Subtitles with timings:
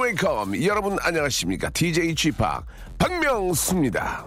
[0.00, 1.70] Welcome 여러분 안녕하십니까?
[1.70, 2.44] DJ Chip
[2.98, 4.24] 박명수입니다.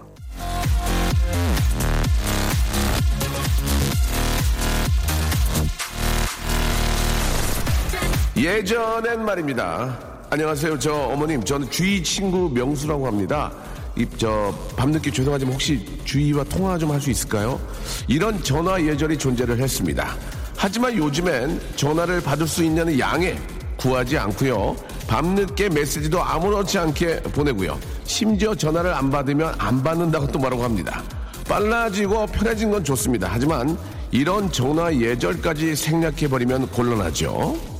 [8.36, 10.11] 예전엔 말입니다.
[10.36, 10.78] 안녕하세요.
[10.78, 13.52] 저 어머님, 저는 주희 친구 명수라고 합니다.
[13.94, 17.60] 이, 저, 밤늦게 죄송하지만 혹시 주희와 통화 좀 할 수 있을까요?
[18.08, 20.16] 이런 전화 예절이 존재를 했습니다.
[20.56, 23.36] 하지만 요즘엔 전화를 받을 수 있는 양에
[23.76, 24.74] 구하지 않고요.
[25.06, 27.78] 밤늦게 메시지도 아무렇지 않게 보내고요.
[28.04, 31.02] 심지어 전화를 안 받으면 안 받는다고 또 뭐라고 합니다.
[31.46, 33.28] 빨라지고 편해진 건 좋습니다.
[33.30, 33.76] 하지만
[34.10, 37.71] 이런 전화 예절까지 생략해버리면 곤란하죠.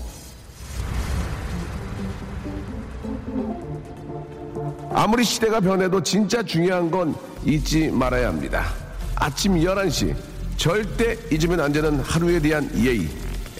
[5.03, 7.13] 아무리 시대가 변해도 진짜 중요한 건
[7.45, 8.73] 잊지 말아야 합니다.
[9.17, 10.15] 아침 11시
[10.57, 13.09] 절대 잊으면 안 되는 하루에 대한 예의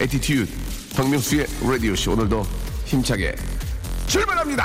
[0.01, 0.49] Attitude
[0.95, 2.45] 박명수의 라디오쇼 오늘도
[2.85, 3.35] 힘차게
[4.07, 4.65] 출발합니다.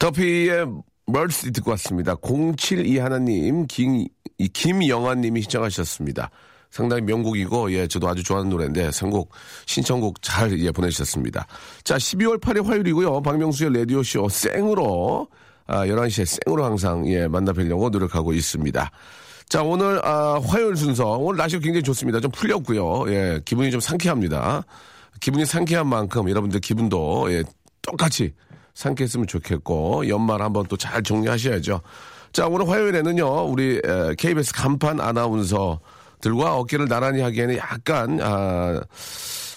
[0.00, 0.66] 더피의
[1.06, 2.16] Mercy 듣고 왔습니다.
[2.16, 6.30] 072 하나님 김, 이 김영환님이 신청하셨습니다.
[6.72, 9.30] 상당히 명곡이고 예 저도 아주 좋아하는 노래인데 선곡
[9.66, 11.46] 신청곡 잘 예, 보내주셨습니다.
[11.84, 13.20] 자 12월 8일 화요일이고요.
[13.20, 15.28] 박명수의 라디오 쇼 생으로
[15.66, 18.90] 아 11시에 생으로 항상 예 만나 뵈려고 노력하고 있습니다.
[19.50, 22.20] 자 오늘 아 화요일 순서 오늘 날씨가 굉장히 좋습니다.
[22.20, 23.12] 좀 풀렸고요.
[23.12, 24.64] 예 기분이 좀 상쾌합니다.
[25.20, 27.44] 기분이 상쾌한 만큼 여러분들 기분도 예
[27.82, 28.32] 똑같이
[28.72, 31.82] 상쾌했으면 좋겠고 연말 한번 또 잘 정리하셔야죠.
[32.32, 35.80] 자 오늘 화요일에는요 우리 에, KBS 간판 아나운서
[36.22, 38.80] 들과 어깨를 나란히 하기에는 약간 아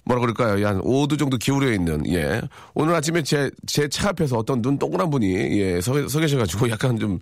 [0.08, 0.68] 뭐라 그럴까요?
[0.68, 2.40] 한 5도 정도 기울여 있는, 예.
[2.76, 7.00] 오늘 아침에 제, 제 차 앞에서 어떤 눈 동그란 분이, 예, 서, 서 계셔가지고 약간
[7.00, 7.18] 좀,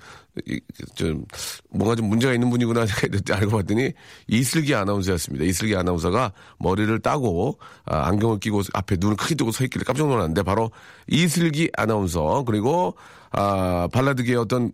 [0.46, 0.59] 이,
[0.94, 1.24] 좀,
[1.70, 2.86] 뭔가 좀 문제가 있는 분이구나
[3.32, 3.94] 알고 봤더니
[4.28, 5.46] 이슬기 아나운서였습니다.
[5.46, 10.44] 이슬기 아나운서가 머리를 따고, 아, 안경을 끼고 앞에 눈을 크게 뜨고 서 있길래 깜짝 놀랐는데
[10.44, 10.70] 바로
[11.08, 12.96] 이슬기 아나운서, 그리고,
[13.32, 14.72] 아, 발라드계의 어떤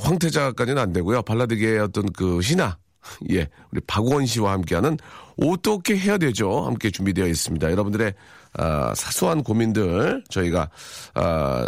[0.00, 1.22] 황태자까지는 안 되고요.
[1.22, 2.76] 발라드계의 어떤 그 신화,
[3.30, 4.98] 예, 우리 박원 씨와 함께하는
[5.42, 6.62] 어떻게 해야 되죠?
[6.64, 7.70] 함께 준비되어 있습니다.
[7.70, 8.14] 여러분들의
[8.54, 10.70] 아, 사소한 고민들 저희가
[11.14, 11.66] 아,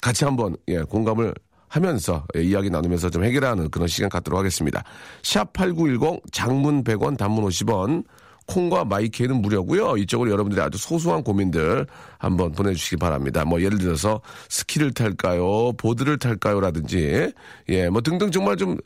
[0.00, 1.34] 같이 한번 예, 공감을
[1.68, 4.84] 하면서 예, 이야기 나누면서 좀 해결하는 그런 시간 갖도록 하겠습니다.
[5.22, 8.04] 샵 8910 장문 100원 단문 50원
[8.46, 9.98] 콩과 마이케는 무료고요.
[9.98, 13.44] 이쪽으로 여러분들의 아주 소소한 고민들 한번 보내주시기 바랍니다.
[13.44, 17.30] 뭐 예를 들어서 스키를 탈까요, 보드를 탈까요?라든지
[17.68, 18.78] 예, 뭐 등등 정말 좀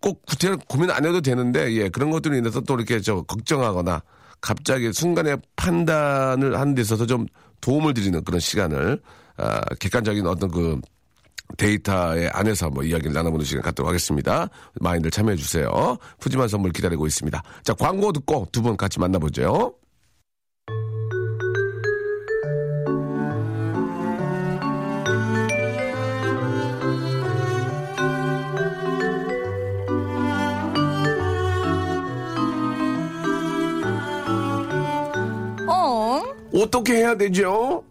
[0.00, 4.02] 꼭 구체적 고민 안 해도 되는데 예 그런 것들로 인해서 또 이렇게 저 걱정하거나
[4.40, 7.26] 갑자기 순간에 판단을 하는 데 있어서 좀
[7.60, 9.00] 도움을 드리는 그런 시간을
[9.36, 10.80] 아, 객관적인 어떤 그
[11.56, 14.48] 데이터에 안에서 한번 이야기를 나눠보는 시간 갖도록 하겠습니다.
[14.80, 15.96] 많이들 참여해 주세요.
[16.20, 17.42] 푸짐한 선물 기다리고 있습니다.
[17.64, 19.74] 자 광고 듣고 두 분 같이 만나보죠.
[36.60, 36.62] 어?
[36.62, 37.84] 어떻게 해야 되죠?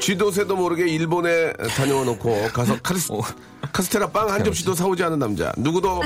[0.00, 3.10] 쥐도 새도 모르게 일본에 다녀와 놓고 가서 카스,
[3.72, 5.50] 카스테라 빵 한 접시도 사오지 않은 남자.
[5.56, 6.02] 누구도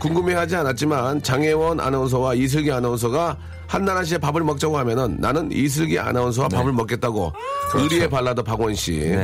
[0.00, 3.36] 궁금해하지 않았지만 장혜원 아나운서와 이슬기 아나운서가
[3.66, 7.32] 한나라시에 밥을 먹자고 하면은 나는 이슬기 아나운서와 밥을 먹겠다고
[7.74, 9.14] 의리에 발라더 박원 씨.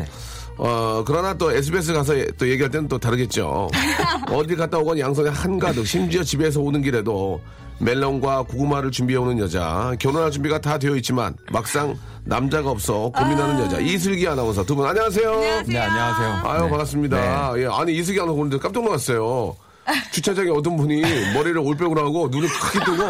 [0.58, 3.68] 어, 그러나 또 SBS 가서 또 얘기할 때는 또 다르겠죠.
[4.32, 7.40] 어디 갔다 오건 양손에 한가득, 심지어 집에서 오는 길에도
[7.78, 9.94] 멜론과 고구마를 준비해오는 여자.
[10.00, 13.78] 결혼할 준비가 다 되어 있지만 막상 남자가 없어 고민하는 여자.
[13.78, 15.40] 이슬기 아나운서 두분 안녕하세요.
[15.66, 16.40] 네, 안녕하세요.
[16.44, 16.70] 아유, 네.
[16.70, 17.58] 반갑습니다.
[17.60, 19.56] 예, 아니, 이슬기 아나운서 오는데 깜짝 놀랐어요.
[20.12, 21.00] 주차장에 어떤 분이
[21.34, 23.02] 머리를 올백으로 하고 눈을 크게 뜨고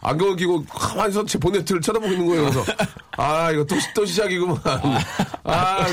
[0.00, 2.42] 안경을 끼고 가만히 서제 보네트를 쳐다보고 있는 거예요.
[2.50, 2.64] 그래서
[3.16, 4.56] 아 이거 또, 시- 또 시작이구만.
[4.64, 5.86] 아 아,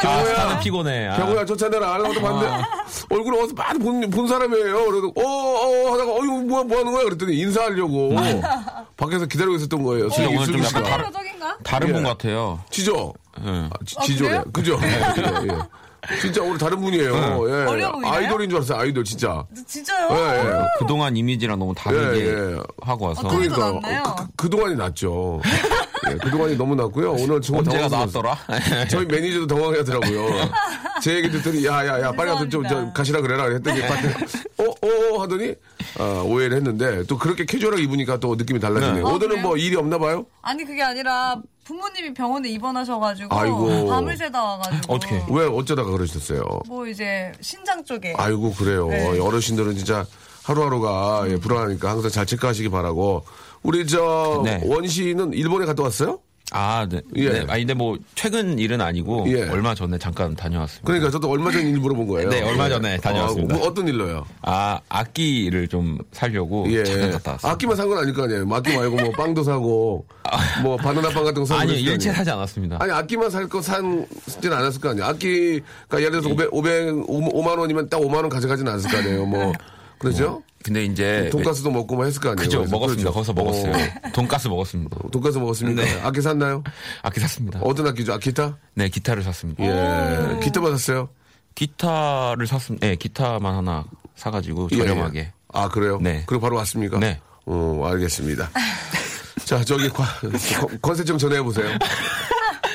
[0.00, 1.08] 경호야 피곤해.
[1.08, 1.16] 아.
[1.16, 2.64] 경호야 쫓아내라 하려고 봤는데
[3.10, 4.84] 얼굴 어디서 많이 본, 본 사람이에요.
[4.86, 8.14] 그래도 어어 하다가 어 이거 뭐, 뭐 하는 거야 그랬더니 인사하려고
[8.96, 10.08] 밖에서 기다리고 있었던 거예요.
[10.10, 10.82] 슬기, 오늘 좀 약간.
[10.84, 11.58] 다른- 표적인가?
[11.64, 11.92] 다른 예.
[11.94, 12.60] 분 같아요.
[12.70, 13.12] 지죠?
[13.44, 13.48] 예.
[13.50, 14.42] 아, 지, 지조래.
[14.52, 14.78] 그죠?
[14.82, 15.46] 예, 그죠?
[15.48, 15.58] 예.
[16.20, 17.14] 진짜 오늘 다른 분이에요.
[17.14, 17.64] 예.
[17.66, 18.12] 어려 보이나요?
[18.12, 18.78] 아이돌인 줄 알았어요.
[18.78, 19.44] 아이돌 진짜.
[19.66, 20.08] 진짜요?
[20.10, 20.62] 예, 예.
[20.78, 22.56] 그동안 이미지랑 너무 다르게 예, 예.
[22.82, 23.20] 하고 와서.
[23.26, 24.02] 어떤 게더 낫나요?
[24.02, 25.40] 그, 그, 그동안이 낫죠.
[26.10, 27.12] 예, 그동안이 너무 낫고요.
[27.12, 28.22] 오늘 정말 언제가 당황스러웠어요.
[28.22, 28.86] 나왔더라?
[28.90, 30.50] 저희 매니저도 당황하더라고요.
[31.02, 32.92] 제 얘기 듣더니 야야야 빨리 가서 좀 저, 죄송합니다.
[32.92, 33.86] 가시라 그래라 했더니 어
[34.66, 35.54] 어 어, 하더니
[35.98, 38.94] 아, 오해를 했는데 또 그렇게 캐주얼하게 입으니까 또 느낌이 달라지네요.
[38.94, 39.00] 네.
[39.00, 39.42] 아, 오늘은 그래요?
[39.42, 40.26] 뭐 일이 없나 봐요?
[40.42, 43.86] 아니 그게 아니라 부모님이 병원에 입원하셔가지고 아이고.
[43.88, 45.26] 밤을 새다 와가지고 어떡해.
[45.30, 46.42] 왜 어쩌다가 그러셨어요?
[46.66, 48.88] 뭐 이제 신장 쪽에 아이고 그래요.
[48.88, 49.18] 네.
[49.18, 50.04] 어르신들은 진짜
[50.44, 53.24] 하루하루가 예, 불안하니까 항상 잘 체크하시기 바라고.
[53.62, 54.60] 우리 저 네.
[54.64, 56.18] 원씨는 일본에 갔다 왔어요?
[56.54, 57.00] 아, 네.
[57.16, 57.28] 예.
[57.30, 57.44] 네.
[57.48, 59.48] 아니, 근데 뭐, 최근 일은 아니고, 예.
[59.48, 60.86] 얼마 전에 잠깐 다녀왔습니다.
[60.86, 62.28] 그러니까 저도 얼마 전일 물어본 거예요.
[62.28, 63.54] 네, 얼마 전에 다녀왔습니다.
[63.54, 64.26] 아, 뭐 어떤 일로요?
[64.42, 66.84] 아, 악기를 좀 살려고 예.
[66.84, 67.52] 잠깐 갔다 왔어요.
[67.52, 68.44] 악기만 산 건 아닐 거 아니에요.
[68.44, 70.04] 뭐 악기 말고 뭐 빵도 사고,
[70.62, 71.60] 뭐 바나나 빵 같은 거 사고.
[71.62, 72.12] 아니요, 일체 아니에요.
[72.14, 72.76] 사지 않았습니다.
[72.80, 75.06] 아니 악기만 살 거 산지는 않았을 거 아니에요.
[75.06, 79.26] 악기가 예를 들어서 500, 500 5만 원이면 딱 5만 원 가져가진 않았을 거 아니에요.
[79.26, 79.52] 뭐
[79.98, 80.42] 그렇죠?
[80.62, 81.28] 근데 이제.
[81.30, 82.44] 돈가스도 먹고 뭐 했을 거 아니에요.
[82.44, 83.10] 그죠, 먹었습니다.
[83.10, 83.12] 그렇죠.
[83.12, 83.72] 거기서 먹었어요.
[83.72, 84.96] 어, 돈가스 먹었습니다.
[85.10, 85.82] 돈가스 먹었습니까?
[85.84, 86.00] 네.
[86.02, 86.62] 악기 샀나요?
[87.02, 87.60] 악기 샀습니다.
[87.62, 88.12] 어떤 악기죠?
[88.14, 88.56] 아, 기타?
[88.74, 89.64] 네, 기타를 샀습니다.
[89.64, 90.40] 예.
[90.42, 91.08] 기타 받았어요?
[91.54, 92.86] 기타를 샀습니다.
[92.86, 93.84] 네, 기타만 하나
[94.16, 95.18] 사가지고 예, 저렴하게.
[95.18, 95.32] 예.
[95.52, 95.98] 아, 그래요?
[96.00, 96.22] 네.
[96.26, 96.98] 그리고 바로 왔습니까?
[96.98, 97.20] 네.
[97.44, 98.50] 어, 알겠습니다.
[99.44, 99.90] 자, 저기,
[100.80, 101.66] 건세 좀 전해보세요.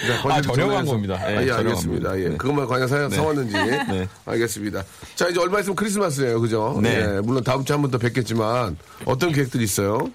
[0.05, 1.19] 네, 아, 좀 저렴한 겁니다.
[1.31, 1.51] 예, 아, 예.
[1.51, 2.19] 알겠습니다.
[2.19, 2.29] 예.
[2.29, 2.37] 네.
[2.37, 3.55] 그것만 과연 사, 사왔는지.
[4.25, 4.83] 알겠습니다.
[5.15, 6.79] 자, 이제 얼마 있으면 크리스마스예요 그죠?
[6.81, 6.99] 네.
[6.99, 10.09] 예, 물론 다음 주에 한 번 더 뵙겠지만, 어떤 계획들이 있어요?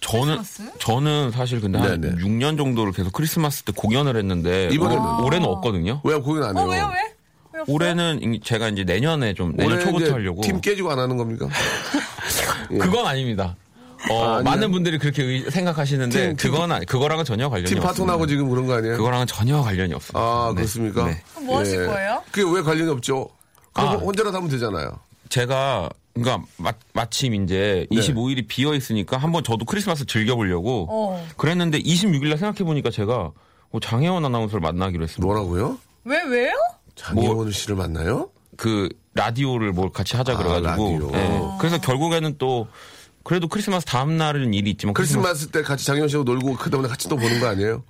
[0.00, 0.78] 저는 크리스마스?
[0.78, 2.16] 저는 사실 근데 한 네네.
[2.22, 5.02] 6년 정도를 계속 크리스마스 때 공연을 했는데 이번에는?
[5.02, 6.00] 올- 올해는 없거든요.
[6.04, 6.64] 왜 공연 안 해요?
[6.66, 7.62] 어 왜요 왜?
[7.66, 11.48] 올해는 이- 제가 이제 내년에 좀 내년 초부터 하려고 팀 깨지고 안 하는 겁니까?
[12.70, 12.78] 예.
[12.78, 13.56] 그건 아닙니다.
[14.10, 14.42] 어, 아?
[14.42, 17.88] 많은 분들이 그렇게 의- 생각하시는데 팀, 팀 그건 아니, 그거랑은 전혀 관련이 팀 없습니다.
[17.92, 18.96] 파토나고 지금 그런 거 아니에요?
[18.96, 20.18] 그거랑은 전혀 관련이 없습니다.
[20.20, 20.56] 아, 네.
[20.56, 21.06] 그렇습니까?
[21.06, 21.22] 네.
[21.42, 22.22] 뭐 하실 거예요?
[22.30, 23.28] 그게 왜 관련이 없죠?
[23.72, 23.92] 그럼 아.
[23.94, 24.90] 혼자라도 하면 되잖아요.
[25.28, 27.96] 제가 그러니까 마, 마침 이제 네.
[28.00, 31.26] 25일이 비어 있으니까 한번 저도 크리스마스 즐겨보려고 어.
[31.36, 33.30] 그랬는데 26일 날 생각해 보니까 제가
[33.70, 35.24] 뭐 장혜원 아나운서를 만나기로 했습니다.
[35.26, 35.78] 뭐라고요?
[36.04, 36.52] 왜 왜요?
[36.96, 38.30] 장혜원 씨를 만나요?
[38.56, 41.10] 그 라디오를 뭘 같이 하자 아, 그래가지고 라디오.
[41.14, 41.40] 예.
[41.60, 42.66] 그래서 결국에는 또
[43.24, 47.08] 그래도 크리스마스 다음 날은 일이 있지만 크리스마스 때 같이 장혜원 씨하고 놀고 그 다음에 같이
[47.08, 47.82] 또 보는 거 아니에요?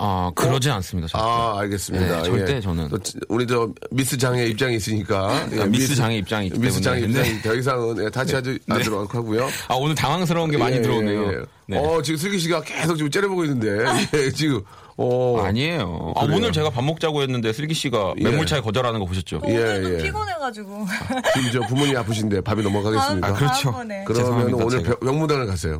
[0.00, 1.08] 아 그러진 않습니다.
[1.08, 1.26] 절대.
[1.26, 2.16] 아, 알겠습니다.
[2.18, 2.60] 네, 절대 예.
[2.60, 2.88] 저는.
[3.28, 5.48] 우리 저 미스 장애 입장이 있으니까.
[5.52, 7.20] 예, 아, 미스 장애 입장이 있기 미스 장애 때문에.
[7.20, 9.48] 입장이 더 이상은 예, 다치 하지 않도록 하고요.
[9.66, 11.32] 아 오늘 당황스러운 게 많이 예, 들어오네요.
[11.32, 11.42] 예, 예.
[11.66, 11.78] 네.
[11.78, 13.84] 어, 지금 슬기 씨가 계속 지금 째려보고 있는데.
[14.14, 14.62] 예, 지금.
[15.00, 15.40] 어.
[15.44, 16.12] 아니에요.
[16.16, 16.24] 아?
[16.24, 18.24] 오늘 제가 밥 먹자고 했는데 슬기 씨가 예.
[18.24, 19.40] 매몰차에 거절하는 거 보셨죠?
[19.46, 20.02] 예, 오늘도 예.
[20.02, 20.86] 피곤해가지고
[21.34, 23.26] 지금 저 부모님이 아프신데 밥이 넘어가겠습니까?
[23.28, 23.62] 다음- 그렇죠.
[23.70, 24.04] 다음번에.
[24.04, 24.96] 그러면 죄송합니다, 오늘 제가.
[24.98, 25.78] 병- 명문단을 가세요.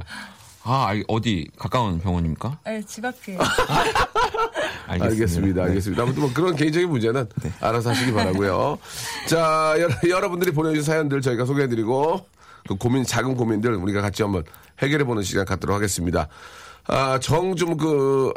[0.62, 2.58] 아 알- 어디 가까운 병원입니까?
[2.64, 3.38] 네, 집 앞이에요.
[4.86, 5.04] 알겠습니다.
[5.06, 5.62] 알겠습니다.
[5.62, 5.68] 네.
[5.68, 6.02] 알겠습니다.
[6.02, 7.26] 아무튼 뭐 그런 개인적인 문제는
[7.60, 8.78] 알아서 하시기 바라고요.
[9.28, 9.74] 자,
[10.08, 12.24] 여러, 분들이 보내주신 사연들 저희가 소개해드리고
[12.68, 14.44] 그 고민, 작은 고민들 우리가 같이 한번
[14.80, 16.28] 해결해보는 시간 갖도록 하겠습니다.
[16.86, 18.32] 아, 정 좀 그,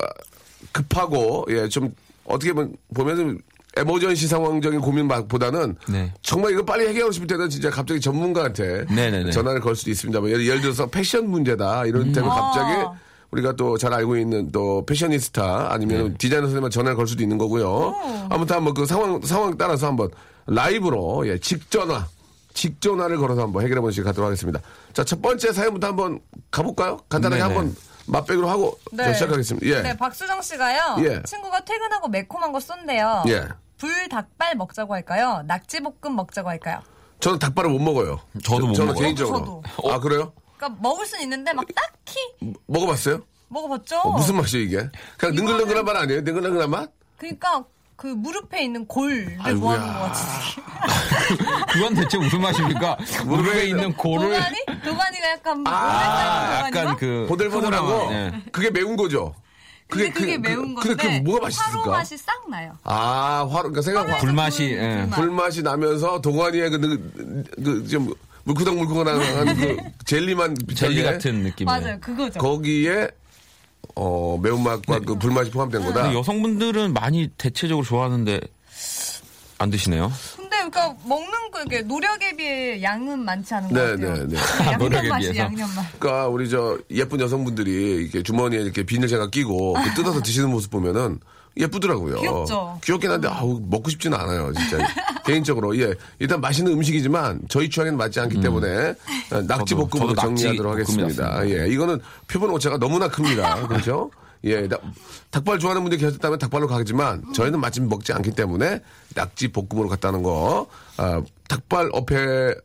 [0.71, 1.93] 급하고, 예, 좀
[2.25, 3.39] 어떻게 보면, 보면은
[3.77, 6.13] 에머전시 상황적인 고민보다는 네.
[6.21, 9.31] 정말 이거 빨리 해결하고 싶을 때는 진짜 갑자기 전문가한테 네네네.
[9.31, 10.19] 전화를 걸 수도 있습니다.
[10.19, 12.11] 뭐 예를, 예를 들어서 패션 문제다 이런 음.
[12.11, 12.91] 때는 갑자기 아.
[13.31, 16.17] 우리가 또 잘 알고 있는 또 패셔니스타 아니면 네.
[16.17, 17.95] 디자이너 선생님한테 전화를 걸 수도 있는 거고요.
[18.29, 20.09] 아무튼 한번 그 상황 상황 따라서 한번
[20.47, 22.07] 라이브로 예, 직전화
[22.53, 24.59] 직전화를 걸어서 한번 해결해 보는 시간 갖도록 하겠습니다.
[24.91, 26.19] 자 첫 번째 사연부터 한번
[26.51, 26.97] 가볼까요?
[27.07, 27.55] 간단하게 네네.
[27.55, 27.75] 한번
[28.11, 29.05] 맛배기로 하고 네.
[29.05, 29.65] 자, 시작하겠습니다.
[29.67, 29.81] 예.
[29.81, 30.97] 네, 박수정 씨가요.
[30.99, 31.23] 예.
[31.23, 33.23] 친구가 퇴근하고 매콤한 거 쏜대요.
[33.27, 33.47] 예.
[33.77, 35.43] 불닭발 먹자고 할까요?
[35.47, 36.81] 낙지볶음 먹자고 할까요?
[37.21, 38.19] 저는 닭발을 못 먹어요.
[38.43, 39.03] 저도 못 저는 먹어요.
[39.03, 39.39] 개인적으로.
[39.39, 39.63] 저도.
[39.89, 40.33] 아 그래요?
[40.57, 42.17] 그러니까 먹을 수는 있는데 막 딱히
[42.67, 43.21] 먹어봤어요?
[43.47, 43.97] 먹어봤죠.
[43.99, 44.89] 어, 무슨 맛이에요 이게?
[45.17, 46.21] 그냥 능글능글한 맛 아니에요?
[46.21, 46.91] 능글능글한 맛?
[47.17, 47.63] 그러니까
[48.01, 49.59] 그 무릎에 있는 골을 아이고야.
[49.79, 52.97] 좋아하는 것 같은 그건 대체 무슨 맛입니까?
[53.25, 54.57] 무릎에 있는 고를 도가니?
[54.83, 56.79] 도가니가 약간 아, 도가니가?
[56.81, 58.41] 약간 그 보들보들하고 흐물한, 예.
[58.51, 59.35] 그게 매운 거죠.
[59.87, 61.79] 근데 그게, 그- 매운 그- 건데 근데 그 뭐가 맛있을까?
[61.81, 62.75] 화로 맛이 싹 나요.
[62.85, 64.97] 아, 화로, 그러니까 생각 화, 불맛이 그 예.
[65.01, 65.19] 불맛.
[65.19, 67.83] 불맛이 나면서 동안이의 그, 그, 그,
[68.43, 71.65] 그 젤리만 젤리 같은 느낌.
[71.65, 72.39] 맞아요, 그거죠.
[72.39, 73.09] 거기에,
[73.95, 76.03] 어, 매운맛과 그 불맛이 포함된 거다.
[76.03, 78.39] 근데 여성분들은 많이 대체적으로 좋아하는데
[79.57, 80.11] 안 드시네요.
[80.35, 84.27] 근데 그러니까 먹는 거 이게 노력에 비해 양은 많지 않은 것 네, 같아요.
[84.27, 84.77] 네, 네.
[84.77, 85.39] 노력에 양념 맛이 비해서.
[85.45, 85.99] 양념 맛.
[85.99, 87.71] 그러니까 우리 저 예쁜 여성분들이
[88.03, 91.19] 이렇게 주머니에 이렇게 비닐제가 끼고 그 뜯어서 드시는 모습 보면은
[91.57, 92.21] 예쁘더라고요.
[92.21, 92.79] 귀엽죠?
[92.83, 94.77] 귀엽긴 한데 아우 먹고 싶지는 않아요, 진짜.
[95.25, 98.89] 개인적으로 예 일단 맛있는 음식이지만 저희 취향에는 맞지 않기 때문에
[99.31, 101.49] 어, 낙지 볶음으로 정리하도록 하겠습니다.
[101.49, 103.65] 예 이거는 표본 오차가 너무나 큽니다.
[103.67, 104.09] 그렇죠?
[104.43, 104.79] 예, 나-
[105.29, 108.81] 닭발 좋아하는 분들이 계셨다면 닭발로 가지만 저희는 마침 먹지 않기 때문에
[109.13, 110.65] 낙지 볶음으로 갔다는 거.
[110.97, 112.55] 아, 닭발 어패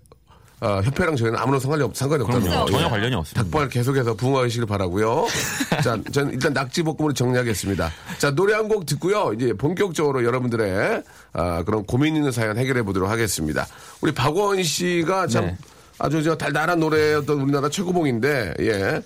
[0.60, 2.24] 아, 협회랑 저희는 아무런 상관이, 없, 상관이.
[2.24, 2.32] 거.
[2.40, 2.88] 전혀 예.
[2.88, 3.42] 관련이 없습니다.
[3.42, 5.26] 닭발 계속해서 부흥하시길 바라고요.
[5.84, 7.92] 자, 저는 일단 낙지 볶음으로 정리하겠습니다.
[8.18, 9.32] 자, 노래 한 곡 듣고요.
[9.34, 11.02] 이제 본격적으로 여러분들의
[11.34, 13.66] 아, 그런 고민 있는 사연 해결해 보도록 하겠습니다.
[14.00, 15.56] 우리 박원 씨가 참 네.
[15.98, 19.02] 아주 저 달달한 노래였던 우리나라 최고봉인데, 예.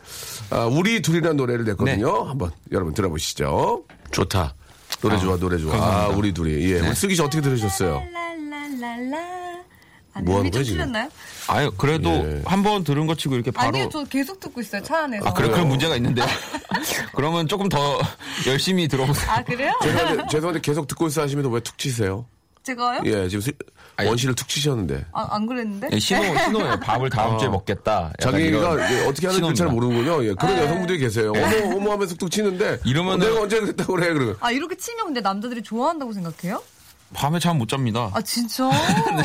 [0.51, 2.23] 아, 우리 둘이라는 노래를 냈거든요.
[2.29, 3.85] 한번 여러분 들어보시죠.
[4.13, 4.55] 좋다.
[5.03, 5.75] 노래 좋아, 노래 좋아.
[5.75, 6.17] 아, 감사합니다.
[6.19, 6.73] 우리 둘이.
[6.73, 6.81] 예.
[6.81, 8.03] 우리 슬기 씨 어떻게 들으셨어요?
[8.13, 9.19] 랄랄랄라.
[10.13, 10.65] 아니, 뭐 하는 지금?
[10.65, 11.09] 틀렸나요?
[11.51, 12.43] 아유, 그래도 예.
[12.47, 13.69] 한번 들은 것 치고 이렇게 바로.
[13.69, 15.29] 아니요, 저 계속 듣고 있어요, 차 안에서.
[15.29, 16.27] 아, 그래, 그런 문제가 있는데요.
[17.15, 17.99] 그러면 조금 더
[18.47, 19.31] 열심히 들어보세요.
[19.31, 19.73] 아, 그래요?
[19.83, 22.25] 죄송한데, 죄송한데 계속 듣고 있어 하시면 왜 툭 치세요?
[22.63, 23.01] 제가요?
[23.07, 23.53] 예, 지금 스-
[24.05, 25.07] 원씨를 툭 치셨는데.
[25.13, 25.89] 아, 안 그랬는데?
[25.93, 28.13] 예, 신호, 신호에 밥을 다음 주에 먹겠다.
[28.21, 29.65] 자기가 이제 어떻게 하는지 잘 신호입니다.
[29.67, 30.25] 모르는군요.
[30.27, 30.63] 예, 그런 네.
[30.65, 31.33] 여성분들이 계세요.
[31.35, 32.79] 어머, 어머 하면서 툭 치는데.
[32.85, 34.37] 이러면은- 어, 내가 언제 그랬다고 그래, 그러면.
[34.41, 36.63] 아, 이렇게 치면 근데 남자들이 좋아한다고 생각해요?
[37.13, 38.11] 밤에 잠 못 잡니다.
[38.15, 38.69] 아, 진짜?
[39.17, 39.25] 네.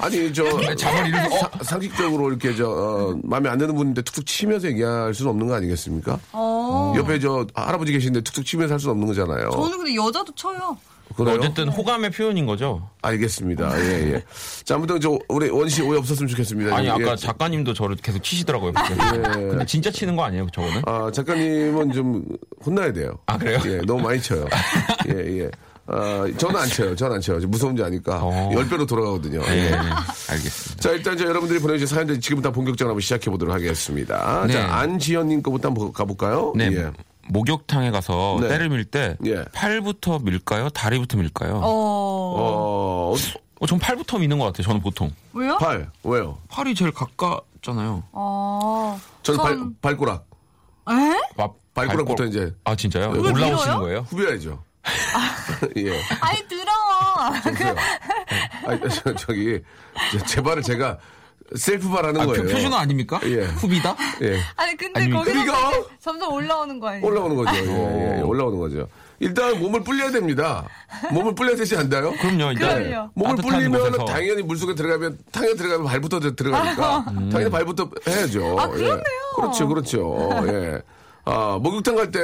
[0.00, 0.44] 아니, 저.
[0.74, 5.30] 잠을 이루고, 사- 상식적으로 이렇게 저, 어, 마음에 안 드는 분인데 툭툭 치면서 얘기할 수는
[5.30, 6.18] 없는 거 아니겠습니까?
[6.32, 6.92] 어.
[6.96, 9.50] 옆에 저 할아버지 계신데 툭툭 치면서 할 수는 없는 거잖아요.
[9.50, 10.76] 저는 근데 여자도 쳐요.
[11.16, 11.36] 그래요?
[11.38, 12.88] 어쨌든 호감의 표현인 거죠.
[13.02, 13.78] 알겠습니다.
[13.84, 14.24] 예, 예.
[14.64, 16.74] 자, 아무튼 저, 우리 원씨 오해 없었으면 좋겠습니다.
[16.74, 16.90] 아니, 예.
[16.90, 18.72] 아까 작가님도 저를 계속 치시더라고요.
[18.72, 19.20] 그때.
[19.20, 20.82] 근데 진짜 치는 거 아니에요, 저거는?
[20.86, 22.24] 아, 작가님은 좀
[22.64, 23.18] 혼나야 돼요.
[23.26, 23.58] 아, 그래요?
[23.66, 24.46] 예, 너무 많이 쳐요.
[25.10, 25.50] 예, 예.
[25.92, 26.96] 아, 저는 안 쳐요.
[26.96, 27.38] 저는 안 쳐요.
[27.46, 28.20] 무서운지 아니까.
[28.22, 28.50] 어.
[28.54, 29.42] 열 배로 돌아가거든요.
[29.48, 29.72] 예, 예.
[30.30, 30.80] 알겠습니다.
[30.80, 34.44] 자, 일단 저 여러분들이 보내주신 사연들 지금부터 본격적으로 한번 시작해 보도록 하겠습니다.
[34.46, 34.54] 네.
[34.54, 36.52] 자, 안지현님 거부터 한번 가볼까요?
[36.56, 36.70] 네.
[36.72, 36.90] 예.
[37.28, 38.48] 목욕탕에 가서 네.
[38.48, 39.44] 때를 밀때 예.
[39.52, 40.70] 팔부터 밀까요?
[40.70, 41.60] 다리부터 밀까요?
[41.62, 43.14] 어, 어.
[43.60, 44.64] 어, 전 팔부터 미는 것 같아요.
[44.64, 45.12] 저는 보통.
[45.32, 45.56] 왜요?
[45.58, 45.88] 팔.
[46.02, 46.38] 왜요?
[46.48, 48.02] 팔이 제일 가깝잖아요.
[48.12, 48.98] 아.
[49.22, 50.26] 저는 발, 전- 발꼬락.
[50.90, 50.94] 에?
[51.36, 53.10] 막 발꼬락부터 이제 아 진짜요?
[53.10, 53.78] 올라오시는 밀어요?
[53.78, 53.98] 거예요?
[54.08, 54.62] 후벼야죠.
[55.76, 55.90] 예.
[56.20, 57.32] 아이, 더러워.
[58.66, 59.60] 아니, 저, 저기,
[60.12, 60.98] 제- 제 발을 제가
[61.54, 62.42] 셀프 발 하는 아, 거예요.
[62.44, 63.20] 표, 표준어 아닙니까?
[63.24, 63.42] 예.
[63.44, 63.94] 후비다?
[64.22, 64.40] 예.
[64.56, 65.24] 아니, 근데 아닙니까?
[65.24, 65.88] 거기서 그러니까?
[66.00, 67.06] 점점 올라오는 거 아니에요?
[67.06, 67.54] 올라오는 거죠.
[67.56, 68.88] 예, 예, 예, 올라오는 거죠.
[69.20, 70.66] 일단 몸을 불려야 됩니다.
[71.12, 72.12] 몸을 불려야 되지 않나요?
[72.16, 72.52] 그럼요.
[72.52, 73.10] 일단 그럼요.
[73.14, 74.06] 몸을 불리면.
[74.06, 78.58] 당연히 물속에 들어가면 당연히 들어가면 발부터 들- 들어가니까 당연히 발부터 해야죠.
[78.58, 78.96] 아, 그러네요.
[78.98, 79.02] 예.
[79.36, 80.30] 그렇죠, 그렇죠.
[80.48, 80.82] 예.
[81.24, 82.20] 아 목욕탕 갈 때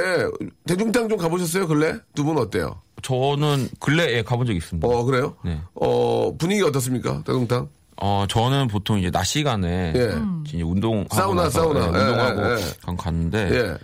[0.67, 1.67] 대중탕 좀 가보셨어요?
[1.67, 2.81] 근래 두 분 어때요?
[3.01, 4.85] 저는 근래에 가본 적이 있습니다.
[4.87, 5.35] 어 그래요?
[5.43, 5.59] 네.
[5.75, 7.23] 어 분위기 어떻습니까?
[7.25, 7.69] 대중탕?
[8.01, 10.13] 어, 저는 보통 이제 낮 시간에 예.
[10.45, 11.81] 이제 운동 사우나, 사우나.
[11.81, 12.65] 예, 운동하고 예, 예.
[12.81, 13.77] 간- 갔는데 예.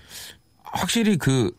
[0.64, 1.52] 확실히 그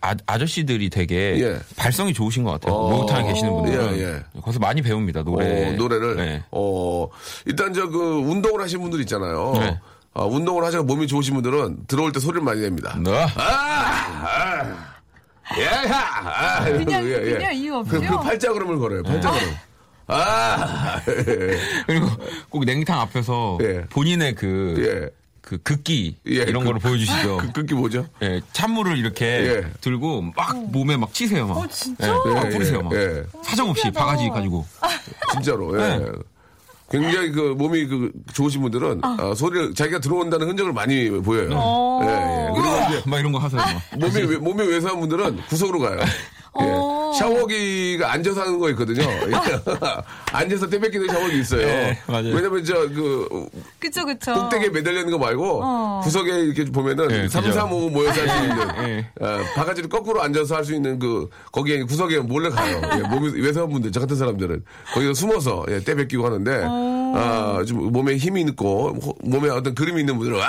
[0.00, 1.58] 아, 아저씨들이 되게 예.
[1.76, 2.74] 발성이 좋으신 것 같아요.
[2.74, 2.90] 어.
[2.90, 4.22] 목욕탕에 계시는 분들은 예, 예.
[4.40, 6.16] 거기서 많이 배웁니다 노래 어, 노래를.
[6.16, 6.44] 네.
[6.52, 7.08] 어,
[7.46, 9.52] 일단 저 그 운동을 하신 분들 있잖아요.
[9.54, 9.80] 네.
[10.14, 12.96] 아, 운동을 하셔서 몸이 좋으신 분들은 들어올 때 소리를 많이 냅니다.
[13.02, 13.10] 네.
[13.36, 14.94] 아, 아,
[15.58, 17.32] 예, 아, 그냥, 예, 예.
[17.34, 18.00] 그냥 이유 없죠?
[18.00, 19.02] 그, 그 팔자걸음을 걸어요.
[19.02, 19.54] 팔자걸음.
[20.06, 22.06] 아, 예, 그리고
[22.48, 23.84] 꼭 냉탕 앞에서 예.
[23.90, 25.10] 본인의 그, 예.
[25.40, 27.36] 그 극기 예, 이런 그- 거를 보여주시죠.
[27.38, 28.06] 그 끊기 뭐죠?
[28.22, 29.70] 예, 찬물을 이렇게 예.
[29.80, 31.46] 들고 막 몸에 막 치세요.
[31.46, 31.58] 막.
[31.58, 32.06] 어, 진짜?
[32.26, 32.78] 예, 막 예, 뿌리세요.
[32.78, 32.94] 예, 막.
[32.94, 33.22] 예.
[33.42, 33.90] 사정없이.
[33.90, 34.64] 바가지 가지고.
[35.32, 35.78] 진짜로.
[35.80, 36.00] 예.
[36.90, 36.98] 네.
[36.98, 41.50] 굉장히 그 몸이 그 좋으신 분들은 아, 소리를 자기가 들어온다는 흔적을 많이 보여요.
[41.54, 42.00] 어.
[42.04, 42.52] 예, 예.
[42.54, 43.60] 그리고 이제 막 이런 거 하세요.
[43.60, 43.98] 막.
[43.98, 45.98] 몸이 외- 몸이 외소한 분들은 구석으로 가요.
[46.60, 46.64] 예.
[47.14, 47.18] 어.
[47.18, 49.02] 샤워기가 앉아서 하는 거 있거든요.
[49.02, 49.30] 예.
[50.32, 51.66] 앉아서 때 뺏기는 샤워기 있어요.
[51.66, 52.34] 네, 맞아요.
[52.34, 54.34] 왜냐면 저 그 그쵸, 그쵸.
[54.34, 56.00] 꼭대기에 매달려 있는 거 말고 어.
[56.04, 57.54] 구석에 이렇게 보면은 네, 삼 그죠.
[57.54, 59.06] 3, 5 모여서 할 수 있는 예.
[59.20, 62.80] 어, 바가지를 거꾸로 앉아서 할 수 있는 그 거기에 구석에 몰래 가요.
[62.96, 66.64] 예, 몸이 외소한 분들 저 같은 사람들은 거기서 숨어서 예, 때 뺏기고 하는데
[67.16, 70.46] 아, 좀 몸에 힘이 있고 호- 몸에 어떤 그림이 있는 분들은 와,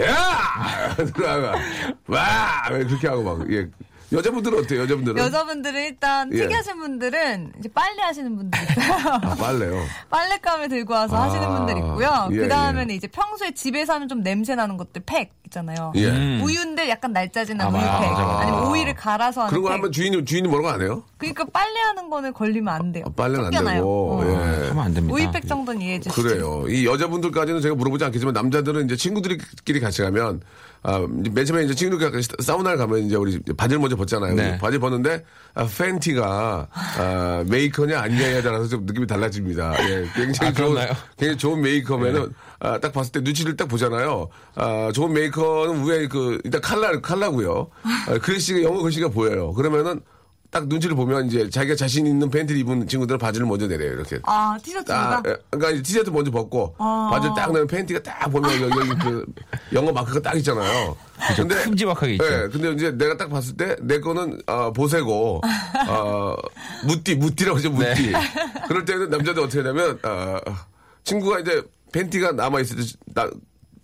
[0.00, 1.54] 야, 들어가,
[2.06, 3.66] 와, 그렇게 하고 막 예.
[4.10, 4.80] 여자분들은 어때요?
[4.82, 6.38] 여자분들은 여자분들은 일단 예.
[6.38, 8.94] 특이하신 분들은 이제 빨래 하시는 분들 있어요.
[9.22, 9.84] 아, 빨래요.
[10.08, 12.28] 빨랫감을 들고 와서 아, 하시는 분들 있고요.
[12.32, 15.92] 예, 그 다음에는 이제 평소에 집에서 하면 좀 냄새 나는 것들 팩 있잖아요.
[15.96, 16.08] 예.
[16.08, 16.40] 음.
[16.42, 17.84] 우유인데 약간 날짜지난 아, 우유팩.
[18.10, 18.38] 맞아, 맞아.
[18.40, 19.74] 아니면 오이를 갈아서 하는 그런 거 팩.
[19.74, 21.04] 하면 주인이 주인이 뭐라고 안 해요?
[21.18, 23.04] 그러니까 빨래하는 거는 걸리면 안 돼요.
[23.06, 23.74] 아, 빨래는 안.
[23.74, 24.20] 되고.
[24.20, 24.24] 어.
[24.26, 24.68] 예.
[24.68, 25.14] 하면 안 됩니다.
[25.14, 26.22] 우유팩 정도는 이해해 주시죠.
[26.22, 26.64] 그래요.
[26.68, 30.40] 이 여자분들까지는 제가 물어보지 않겠지만 남자들은 이제 친구들끼리 같이 가면
[30.82, 34.34] 아, 맨 처음에 이제 친구들과 사우나를 가면 이제 우리 바지를 먼저 벗잖아요.
[34.34, 34.58] 네.
[34.58, 39.74] 바지 벗는데 아, 팬티가 아, 메이커냐 아니냐에 따라서 좀 느낌이 달라집니다.
[39.90, 40.92] 예, 굉장히 아, 좋은, 그렇나요?
[41.16, 44.28] 굉장히 좋은 메이커면은 아, 딱 봤을 때 눈치를 딱 보잖아요.
[44.54, 47.68] 아, 좋은 메이커는 위에 그 일단 칼라 칼라고요.
[48.08, 49.52] 아, 글씨가 영어 글씨가 보여요.
[49.54, 50.00] 그러면은
[50.50, 53.92] 딱 눈치를 보면 이제 자기가 자신 있는 팬티를 입은 친구들은 바지를 먼저 내려요.
[53.92, 54.18] 이렇게.
[54.22, 55.22] 아, 티셔츠보다?
[55.22, 58.88] 딱, 예, 그러니까 이제 티셔츠 먼저 벗고 바지를 딱 내면 팬티가 딱 보면 여기, 여기
[58.98, 59.26] 그
[59.74, 60.96] 영어 마크가 딱 있잖아요.
[61.36, 62.24] 근데 큼지막하게 있죠.
[62.24, 66.34] 예, 근데 이제 내가 딱 봤을 때 내 거는 아, 보세고 아,
[66.84, 68.12] 무띠 무띠라고 하죠 무띠.
[68.68, 70.40] 그럴 때는 남자들 어떻게 하냐면 아,
[71.04, 71.62] 친구가 이제
[71.92, 72.82] 팬티가 남아 있을 때
[73.14, 73.28] 나,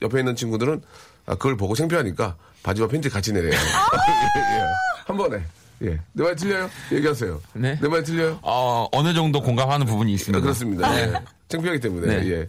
[0.00, 0.80] 옆에 있는 친구들은
[1.26, 3.52] 아, 그걸 보고 창피하니까 바지와 팬티 같이 내려요.
[3.52, 4.64] 예, 예.
[5.06, 5.42] 한 번에.
[5.82, 5.98] 예.
[6.12, 6.70] 내 말 틀려요?
[6.92, 7.40] 얘기하세요.
[7.54, 7.78] 네.
[7.80, 8.38] 내 말 틀려요?
[8.42, 10.38] 어, 어느 정도 공감하는 부분이 있습니다.
[10.38, 11.00] 아, 그렇습니다.
[11.00, 11.12] 예.
[11.48, 12.06] 창피하기 때문에.
[12.20, 12.30] 네.
[12.30, 12.48] 예.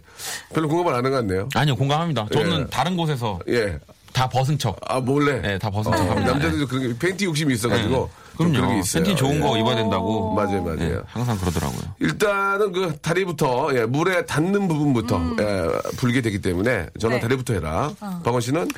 [0.54, 1.48] 별로 공감을 안 한 것 같네요.
[1.54, 2.26] 아니요, 공감합니다.
[2.32, 2.66] 저는 예.
[2.70, 3.78] 다른 곳에서 예.
[4.12, 4.78] 다 벗은 척.
[4.88, 5.40] 아, 몰래?
[5.40, 6.32] 네, 다 벗은 어, 척 합니다.
[6.32, 8.08] 남자들도 그런 게, 팬티 욕심이 있어가지고.
[8.38, 8.78] 좀 그런 게 그럼요.
[8.80, 9.02] 있어요.
[9.04, 9.40] 팬티 좋은 예.
[9.40, 10.32] 거 입어야 된다고.
[10.34, 10.76] 맞아요, 맞아요.
[10.76, 11.80] 네, 항상 그러더라고요.
[12.00, 15.68] 일단은 그 다리부터, 예, 물에 닿는 부분부터, 예,
[15.98, 17.20] 불게 되기 때문에 저는 네.
[17.20, 17.92] 다리부터 해라.
[18.24, 18.68] 박원 씨는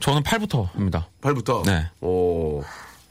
[0.00, 1.06] 저는 팔부터 합니다.
[1.20, 1.62] 발부터.
[1.66, 1.86] 네.
[2.00, 2.62] 오.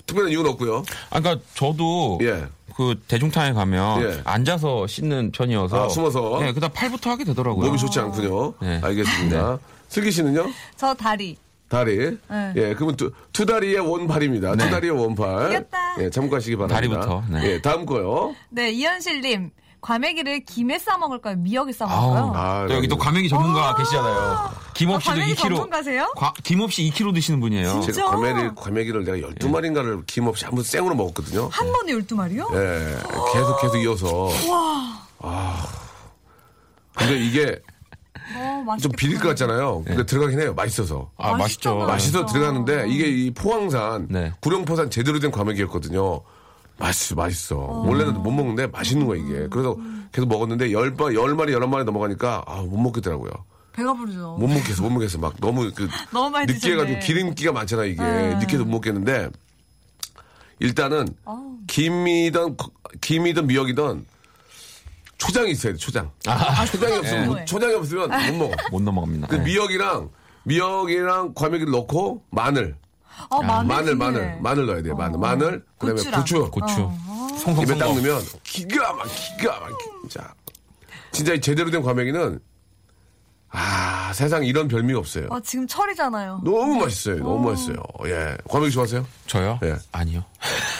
[0.08, 0.84] 특별한 이유는 없고요.
[1.12, 2.46] 아, 그러니까 저도 예.
[2.76, 4.22] 그 대중탕에 가면 예.
[4.24, 6.40] 앉아서 씻는 편이어서 아, 숨어서?
[6.42, 7.66] 네, 그다음 팔부터 하게 되더라고요.
[7.66, 8.54] 몸이 좋지 않군요.
[8.62, 8.80] 네.
[8.84, 9.60] 알겠습니다.
[9.90, 10.48] 슬기 씨는요?
[10.76, 11.38] 저 다리.
[11.70, 11.98] 다리.
[11.98, 12.54] 네.
[12.56, 14.56] 예, 그러면 두, 두 다리의 원팔입니다.
[14.56, 14.66] 네.
[14.66, 15.52] 두 다리의 원팔.
[15.52, 15.96] 이겼다.
[16.00, 16.76] 예, 참고하시기 바랍니다.
[16.76, 17.52] 다리부터, 네.
[17.52, 18.34] 예, 다음 거요.
[18.50, 19.52] 네, 이현실님.
[19.82, 21.36] 과메기를 김에 싸 먹을까요?
[21.38, 22.34] 미역에 싸 먹을까요?
[22.36, 24.50] 아, 또 여기 또 과메기 전문가 계시잖아요.
[24.74, 25.38] 김 아, 없이도 과메기 2kg.
[25.42, 26.14] 전문가세요?
[26.16, 27.72] 과- 김 없이 2kg 드시는 분이에요.
[27.82, 27.92] 진짜?
[27.94, 29.22] 제가 과메기, 과메기를 내가 예.
[29.22, 31.50] 12마리인가를 김 없이 한 번 생으로 먹었거든요.
[31.52, 32.54] 한 번에 12마리요?
[32.56, 32.98] 예,
[33.34, 34.30] 계속 계속 이어서.
[35.20, 35.68] 아.
[36.96, 37.60] 근데 이게
[38.36, 38.66] 어.
[38.82, 39.84] 좀 비릴 것 같잖아요.
[39.86, 40.54] 근데 들어가긴 해요.
[40.56, 41.12] 맛있어서.
[41.18, 41.76] 아, 맛있죠.
[41.76, 41.86] 맛있잖아.
[41.86, 44.34] 맛있어 들어가는데 이게 이 포항산 네.
[44.42, 46.22] 구룡포산 제대로 된 과메기였거든요.
[46.78, 47.56] 맛있어, 맛있어.
[47.58, 49.48] 원래는 못 먹는데 맛있는 거야 이게.
[49.50, 49.76] 그래서
[50.12, 53.32] 계속 먹었는데 열 번, 열 마리, 여러 마리 넘어가니까 아, 못 먹겠더라고요.
[53.74, 54.38] 배가 부르죠.
[54.40, 55.18] 못 먹겠어, 못 먹겠어.
[55.20, 57.00] 막 너무 그 너무 많이 느끼해가지고.
[57.00, 58.02] 기름기가 많잖아 이게.
[58.02, 58.36] 네.
[58.36, 59.30] 느끼해서 못 먹겠는데
[60.60, 61.58] 일단은 어우.
[61.68, 62.58] 김이든
[63.02, 64.06] 김이든 미역이든
[65.18, 65.80] 초장이 있어야 돼.
[65.80, 66.12] 초장.
[66.72, 67.28] 초장이 없으면 네.
[67.28, 68.56] 못- 초장이 없으면 못 먹어.
[68.72, 69.28] 못 넘어갑니다.
[69.28, 69.44] 그 네.
[69.44, 70.10] 미역이랑
[70.44, 72.76] 미역이랑 과메기를 넣고 마늘,
[73.30, 73.96] 어, 마늘, 마늘.
[73.96, 74.94] 마늘, 마늘 넣어야 돼.
[74.94, 76.22] 마늘, 마늘, 그다음에 고추랑.
[76.22, 76.82] 고추, 고추.
[76.82, 77.28] 어.
[77.40, 78.04] 송송 입에 딱 송송.
[78.04, 79.70] 넣으면 기가 막 기가 막
[80.02, 80.34] 진짜
[81.12, 82.40] 진짜 이 제대로 된 과메기는
[83.50, 85.28] 아 세상 에 이런 별미가 없어요.
[85.30, 86.42] 어, 지금 철이잖아요.
[86.44, 87.18] 너무 맛있어요.
[87.18, 87.78] 너무 맛있어요.
[88.06, 89.06] 예, 과메기 좋아하세요?
[89.26, 89.60] 저요?
[89.64, 89.76] 예.
[89.92, 90.24] 아니요.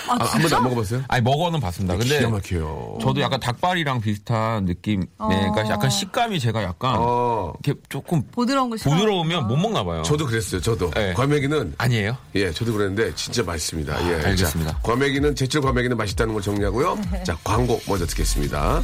[0.10, 1.04] 아, 아, 한 번도 안 먹어봤어요?
[1.08, 1.96] 아니 먹어는 봤습니다.
[1.96, 2.98] 근데 기가 막혀요.
[3.02, 5.02] 저도 약간 닭발이랑 비슷한 느낌.
[5.02, 8.94] 네, 그러니까 약간 식감이 제가 약간 어, 이렇게 조금 부드러운 거 싫어.
[8.94, 10.04] 부드러우면 못 먹나 봐요.
[10.04, 10.62] 저도 그랬어요.
[10.62, 11.14] 저도 네.
[11.14, 12.18] 과메기는 아니에요?
[12.36, 14.10] 예, 저도 그랬는데 진짜 맛있습니다.
[14.10, 14.72] 예, 알겠습니다.
[14.74, 16.98] 자, 과메기는 제철 과메기는 맛있다는 걸 정리하고요.
[17.24, 18.84] 자, 광고 먼저 듣겠습니다.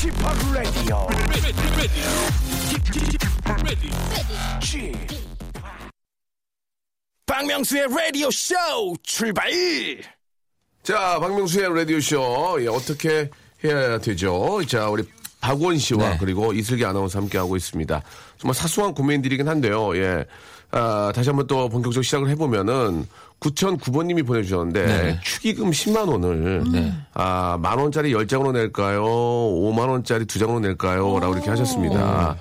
[0.00, 0.16] Chip
[0.54, 1.06] Radio.
[7.26, 8.54] 박명수의 라디오 쇼
[9.02, 9.50] 출발.
[10.82, 12.56] 자, 박명수의 라디오 쇼.
[12.62, 13.28] 예, 어떻게
[13.62, 14.64] 해야 되죠?
[14.66, 15.04] 자, 우리
[15.42, 16.16] 박원 씨와 네.
[16.18, 18.02] 그리고 이슬기 아나운서 함께 하고 있습니다.
[18.38, 19.94] 정말 사소한 고민들이긴 한데요.
[19.98, 20.24] 예.
[20.70, 23.06] 아, 다시 한번 또 본격적으로 시작을 해보면은
[23.40, 25.20] 9009번님이 보내주셨는데 네.
[25.22, 26.62] 축의금 10만 원을
[27.14, 29.02] 아, 만 원짜리 10장으로 낼까요?
[29.04, 31.18] 5만 원짜리 2장으로 낼까요?
[31.18, 32.36] 라고 이렇게 하셨습니다.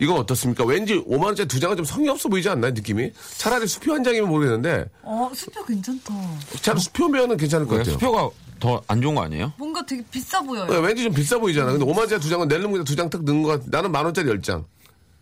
[0.00, 0.64] 이건 어떻습니까?
[0.64, 2.72] 왠지 5만 원짜리 2장은 좀 성의 없어 보이지 않나요?
[2.72, 3.12] 느낌이?
[3.36, 6.14] 차라리 수표 한 장이면 모르겠는데 어, 수표 괜찮다.
[6.62, 7.94] 차라리 수표면은 괜찮을 것왜 같아요.
[7.94, 9.52] 수표가 더 안 좋은 거 아니에요?
[9.56, 10.66] 뭔가 되게 비싸 보여요.
[10.66, 11.72] 네, 왠지 좀 비싸 보이잖아.
[11.72, 13.64] 근데 5만 원짜리 두 장은 낼름 그냥 두장 딱 넣은 것 같아.
[13.70, 14.64] 나는 만 원짜리 열 장.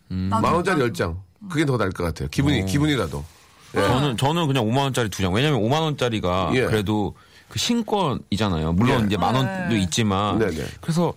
[0.09, 1.21] 만 원짜리 열 장.
[1.49, 2.27] 그게 더 나을 것 같아요.
[2.29, 3.23] 기분이, 기분이라도.
[3.75, 3.81] 예.
[3.81, 5.33] 저는 저는 그냥 5만 원짜리 두 장.
[5.33, 6.61] 왜냐면 5만 원짜리가 예.
[6.65, 7.15] 그래도
[7.49, 8.73] 그 신권이잖아요.
[8.73, 9.05] 물론 예.
[9.07, 9.81] 이제 만 원도 네.
[9.81, 10.65] 있지만 네네.
[10.81, 11.13] 그래서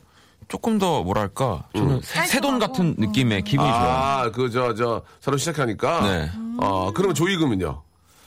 [0.48, 3.90] 조금 더 뭐랄까 저는 새돈 같은 느낌의 기분이 좋아요.
[3.90, 6.00] 아, 그, 저, 저, 새로 시작하니까.
[6.02, 6.30] 네.
[6.58, 7.82] 어, 그러면 조이금은요?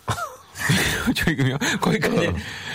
[1.16, 2.34] 저희금요 거기까지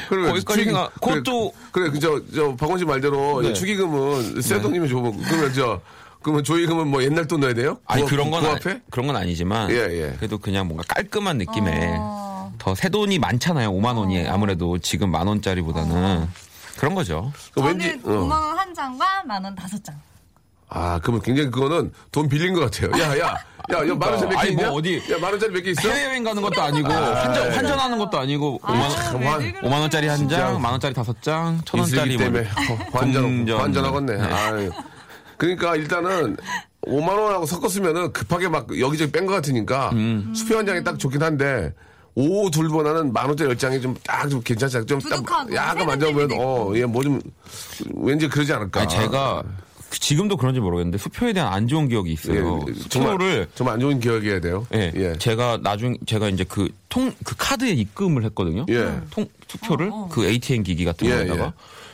[0.08, 0.94] 그러면 거기까지 생각.
[0.94, 3.52] 그것도 그래, 그래, 그, 저, 저, 박원 씨 말대로 네.
[3.52, 5.80] 축의금은 새 돈이면 좋으면, 그러면 저,
[6.22, 7.78] 그러면 조이금은 뭐 옛날 돈 넣어야 돼요?
[7.87, 8.80] 아니 그, 그런 건그 아니, 앞에?
[8.90, 10.14] 그런 건 아니지만 예, 예.
[10.18, 12.52] 그래도 그냥 뭔가 깔끔한 느낌의 어.
[12.59, 13.72] 더새 돈이 많잖아요.
[13.72, 16.28] 5만 원이 아무래도 지금 만 원짜리보다는
[16.76, 17.33] 그런 거죠.
[17.54, 18.46] 그 저는 왠지, 5만 어.
[18.48, 19.94] 원한 장과 만 원 다섯 장.
[20.72, 22.92] 아, 그러면 굉장히 그거는 돈 빌린 것 같아요.
[23.02, 23.35] 야, 야,
[23.72, 24.72] 야, 야, 만 원짜리 몇개 아니, 뭐 있냐?
[24.72, 25.88] 어디- 야, 만 원짜리 몇 개 있어?
[25.88, 28.78] 해외여행 가는 것도 아니고 환전, 환전하는 것도 아니고 5만, 왜
[29.26, 29.61] 원- 그러세요?
[29.62, 30.37] 5만 원짜리 한 진짜.
[30.37, 32.76] 장, 만 원짜리 다섯 장, 천 원짜리 때문에 뭐.
[32.76, 33.48] 어, 환전.
[33.59, 34.16] 환전하겠네.
[34.16, 34.22] 네.
[34.33, 34.70] 아유.
[35.40, 36.37] 그러니까 일단은
[36.83, 40.33] 5만 원하고 섞었으면은 급하게 막 여기저기 뺀 것 같으니까 음.
[40.37, 41.72] 수표 한 장이 딱 좋긴 한데
[42.14, 45.24] 오 둘보다는 만 원짜리 열 장이 좀 딱 좀 괜찮지 않- 좀딱
[45.55, 47.20] 약간 만져보면 떼기도 어, 얘뭐 좀
[47.94, 48.81] 왠지 그러지 않을까.
[48.83, 49.42] 아니, 제가
[49.92, 52.61] 지금도 그런지 모르겠는데 수표에 대한 안 좋은 기억이 있어요.
[52.68, 54.66] 예, 정말 수표를 정말 안 좋은 기억이어야 돼요.
[54.74, 55.14] 예, 예.
[55.18, 58.66] 제가 나중 제가 이제 그 통그 카드에 입금을 했거든요.
[58.68, 59.00] 예.
[59.11, 61.44] 통 수표를 그 ATM 기기 같은 예, 거에다가.
[61.46, 61.53] 예.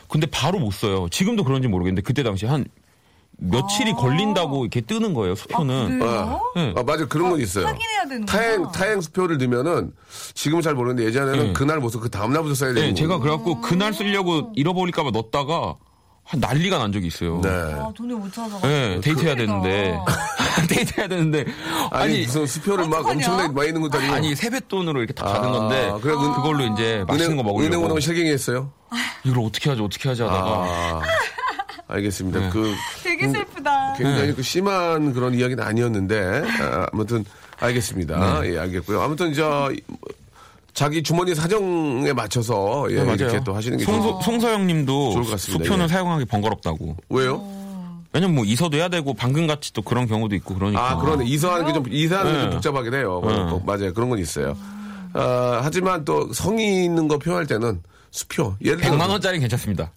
[0.09, 1.07] 근데 바로 못 써요.
[1.11, 2.65] 지금도 그런지 모르겠는데 그때 당시 한
[3.39, 5.35] 며칠이 걸린다고 이렇게 뜨는 거예요.
[5.35, 5.99] 수표는.
[5.99, 6.41] 그래요?
[6.55, 6.73] 네.
[6.75, 7.05] 아, 맞아.
[7.07, 7.67] 그런 건 있어요.
[7.67, 8.71] 확인해야 되는 타행.
[8.71, 9.91] 타행 수표를 넣으면은
[10.33, 11.53] 지금은 잘 모르는데 예전에는 네.
[11.53, 11.99] 그날 못 써.
[11.99, 13.19] 그 다음 날부터 써야 되는 네, 제가.
[13.19, 15.75] 그래갖고 그날 쓰려고 잃어버릴까봐 넣었다가
[16.23, 17.39] 한 난리가 난 적이 있어요.
[17.41, 17.49] 네.
[17.49, 18.67] 아, 돈을 못 찾아가지고.
[18.67, 19.97] 네, 데이트해야 되는데.
[20.67, 21.45] 데이트해야 되는데.
[21.91, 23.13] 아니, 아니, 무슨 수표를 막 어떡하냐?
[23.17, 24.13] 엄청나게 많이 넣는 것도 아니고.
[24.15, 25.93] 아니, 세뱃돈으로 이렇게 다 아, 받은 건데.
[26.01, 27.75] 그래, 은- 그걸로 이제 맛있는 거 먹으려고.
[27.75, 28.71] 은행 오는 실갱이 했어요?
[29.23, 31.01] 이걸 어떻게 하지, 어떻게 하지 하다가.
[31.87, 32.39] 아, 알겠습니다.
[32.39, 32.49] 네.
[32.49, 32.73] 그
[33.03, 33.93] 되게 슬프다.
[33.97, 37.23] 굉장히 그 심한 그런 이야기는 아니었는데 아, 아무튼
[37.59, 38.41] 알겠습니다.
[38.41, 38.53] 네.
[38.53, 39.01] 예, 알겠고요.
[39.01, 39.71] 아무튼 저
[40.73, 43.15] 자기 주머니 사정에 맞춰서 예, 네, 맞아요.
[43.15, 45.63] 이렇게 또 하시는 게 송소, 좀- 송서영 님도 좋을 것 같습니다.
[45.63, 45.87] 수표는 예.
[45.87, 46.95] 사용하기 번거롭다고.
[47.09, 47.57] 왜요?
[48.13, 50.91] 왜냐면 뭐 이서도 해야 되고 방금 같이 또 그런 경우도 있고 그러니까.
[50.91, 51.25] 아, 그러네.
[51.25, 52.55] 이사하는 게 좀, 이사하는 게좀 네.
[52.55, 53.21] 복잡하긴 해요.
[53.25, 53.33] 네.
[53.33, 53.93] 어, 맞아요.
[53.93, 54.55] 그런 건 있어요.
[55.13, 58.55] 아, 하지만 또 성의 있는 거 표할 때는 수표.
[58.63, 59.91] 예를 들어 100만 원짜리 괜찮습니다.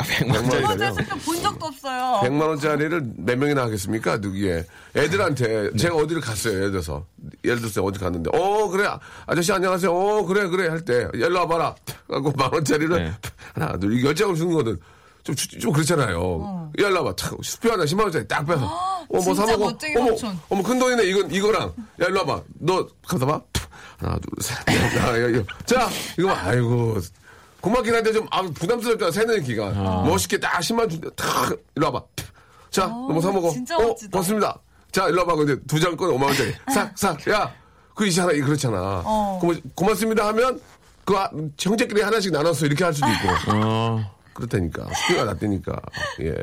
[0.00, 0.62] 아, 100만 원짜리.
[0.64, 0.72] 원.
[0.72, 2.20] 어제 슬픈 본 적도 없어요.
[2.22, 4.18] 100만 원짜리를 몇 명이나 하겠습니까?
[4.18, 4.64] 누구에
[4.96, 6.54] 애들한테 제가 어디를 갔어요.
[6.54, 7.04] 예를 들어서
[7.44, 8.88] 예를 들어서 어디 갔는데 어 그래
[9.26, 9.92] 아저씨 안녕하세요.
[9.92, 11.74] 어 그래 그래 할때 일로 와봐라.
[12.10, 13.12] 하고 만 원짜리를 네.
[13.54, 14.78] 하나 둘 열장을 주는 거는
[15.24, 16.70] 좀, 주- 좀 그렇잖아요.
[16.80, 17.16] 야, 일로 와봐.
[17.16, 18.64] 탁, 수표 하나 10만 원짜리 딱 빼서.
[18.64, 19.64] 어, 뭐 진짜 사먹어.
[19.72, 20.16] 멋쟁이 어머.
[20.48, 21.02] 어머, 큰 돈이네.
[21.04, 21.74] 이건, 이거랑.
[22.00, 22.42] 야, 일로 와봐.
[22.60, 23.38] 너, 가서 봐.
[23.98, 24.56] 하나, 둘, 셋.
[24.96, 25.42] 야, 야, 야.
[25.66, 26.40] 자, 이거 봐.
[26.46, 26.96] 아이고.
[27.68, 29.10] 고맙긴 한데 좀, 아, 부담스럽잖아.
[29.10, 29.70] 세는 기가.
[30.06, 32.02] 멋있게 딱 10만 준, 탁, 일로 와봐.
[32.70, 33.50] 자, 너뭐 사 먹어.
[33.50, 34.10] 진짜 어, 멋지다.
[34.12, 34.58] 고맙습니다.
[34.90, 35.34] 자, 일로 와봐.
[35.36, 36.54] 근데 두 장 꺼내 5만 원짜리.
[36.72, 37.28] 싹, 싹.
[37.30, 37.52] 야,
[37.94, 38.32] 그 이잖아.
[38.32, 39.02] 그렇잖아.
[39.04, 39.38] 어.
[39.40, 40.60] 고마, 고맙습니다 하면,
[41.04, 43.52] 그 아- 형제끼리 하나씩 나눠서 이렇게 할 수도 있고.
[43.54, 44.86] 어, 그렇다니까.
[44.94, 45.72] 수표가 낮다니까.
[46.22, 46.34] 예.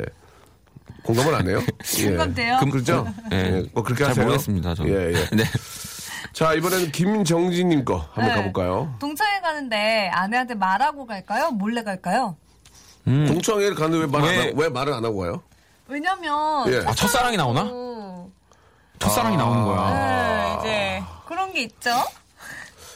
[1.03, 1.61] 공감을 안 해요?
[2.01, 2.07] 예.
[2.09, 2.57] 공감돼요?
[2.59, 3.07] 그, 그렇죠?
[3.31, 3.35] 예.
[3.37, 3.69] 예.
[3.73, 4.25] 뭐 그렇게 잘 하세요.
[4.25, 4.75] 모르겠습니다.
[4.75, 4.91] 저는.
[4.91, 5.29] 예, 예.
[5.35, 5.43] 네.
[6.33, 8.35] 자, 이번에는 김정진님 거 한번 네.
[8.35, 8.93] 가볼까요?
[8.99, 11.51] 동창회 가는데 아내한테 말하고 갈까요?
[11.51, 12.35] 몰래 갈까요?
[13.05, 15.43] 동창회를 가는데 왜, 말안 왜- 하고, 왜 말을 안 하고 가요?
[15.87, 16.83] 왜냐면 예.
[16.87, 17.69] 아, 첫사랑이 나오나?
[17.71, 18.29] 어,
[18.99, 19.93] 첫사랑이 나오는 거야.
[19.93, 20.57] 네,
[20.99, 21.91] 이제 그런 게 있죠.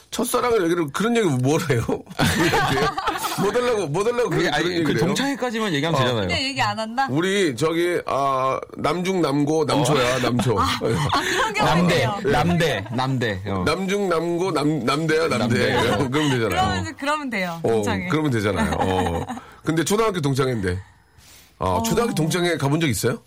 [0.10, 1.84] 첫사랑을 얘기를, 그런 얘기 뭘 해요?
[3.42, 4.98] 뭐 달라고, 뭐 달라고 그런, 그게 아니, 그?
[4.98, 6.28] 동창회까지만 얘기하면 되잖아요.
[6.28, 7.08] 근데 얘기 안 한다?
[7.10, 10.60] 우리, 저기, 아, 남중, 남고, 남초야, 남초.
[10.60, 12.08] 아, 그런 경우 남대.
[12.26, 13.42] 남대, 남대.
[13.48, 13.64] 어.
[13.66, 15.38] 남중, 남고, 남, 남대야, 남대.
[15.76, 15.76] 남대.
[15.94, 16.50] 어, 그러면 되잖아요.
[16.50, 17.60] 그러면, 그러면 돼요.
[17.64, 18.08] 어, 동창회.
[18.10, 18.72] 그러면 되잖아요.
[18.80, 19.26] 어.
[19.64, 20.80] 근데 초등학교 동창회인데.
[21.60, 23.20] 아, 초등학교 동창회 가본 적 있어요?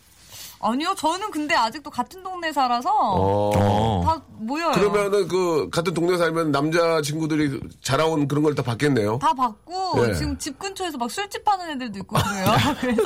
[0.62, 4.02] 아니요, 저는 근데 아직도 같은 동네 살아서 어.
[4.04, 4.70] 다 모여요.
[4.72, 9.18] 그러면은 그 같은 동네 살면 남자 친구들이 자라온 그런 걸 다 받겠네요.
[9.18, 10.14] 다 받고 예.
[10.14, 12.46] 지금 집 근처에서 막 술집 하는 애들도 있고 그래요.
[12.80, 13.02] 그래서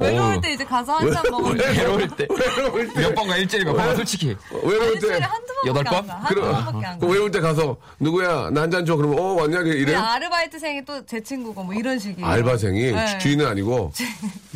[0.00, 2.26] 외로울 때 이제 가서 한 잔 먹으면 외로울 때.
[2.30, 3.00] 외로울 때.
[3.00, 4.36] 몇 번가 일주일에 몇 번가 솔직히.
[4.52, 5.24] 외로울 일주일에 때.
[5.24, 6.06] 한두 여덟 번밖에 안 번?
[6.06, 6.14] 가.
[6.24, 7.12] 한두 그럼, 번밖에 안그 가.
[7.12, 11.20] 외로울 때 가서 누구야 나 한 잔 줘 그러면 어 왔냐 이래 아르바이트생이 또 제
[11.22, 12.26] 친구고 뭐 이런 식이에요.
[12.26, 13.18] 알바생이 네.
[13.18, 13.92] 주인은 아니고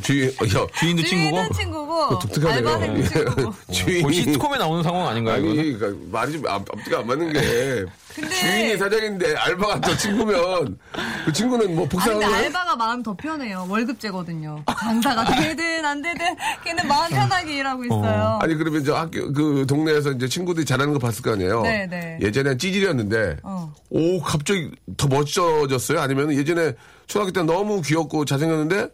[0.02, 1.36] 주인 어, 야, 주인도 친구고.
[1.36, 2.68] 주인은 친구고 독특하네요.
[2.68, 3.42] 알바생도 친구고.
[3.68, 5.38] 거의 주인이 시트콤에 나오는 상황 아닌가요?
[5.38, 5.58] 이거는?
[5.60, 10.78] 아니 그러니까 말이 좀 앞, 앞뒤가 안 맞는 게 근데- 주인이 사장인데 알바가 또 친구면
[11.24, 12.44] 그 친구는 뭐 아니 복사하는 근데 거야?
[12.46, 13.66] 알바가 마음 더 편해요.
[13.68, 14.64] 월급제거든요.
[14.80, 16.24] 장사가 되든 안 되든
[16.64, 18.38] 걔는 마음 편하게 일하고 있어요.
[18.42, 21.62] 아니 그러면 저 학교 그 동네에서 이제 친구들이 잘하는 거 봤을 거 아니에요.
[21.62, 22.18] 네, 네.
[22.20, 23.72] 예전엔 찌질이었는데 어.
[23.90, 26.00] 오 갑자기 더 멋져졌어요.
[26.00, 26.72] 아니면 예전에
[27.06, 28.88] 초등학교 때 너무 귀엽고 잘생겼는데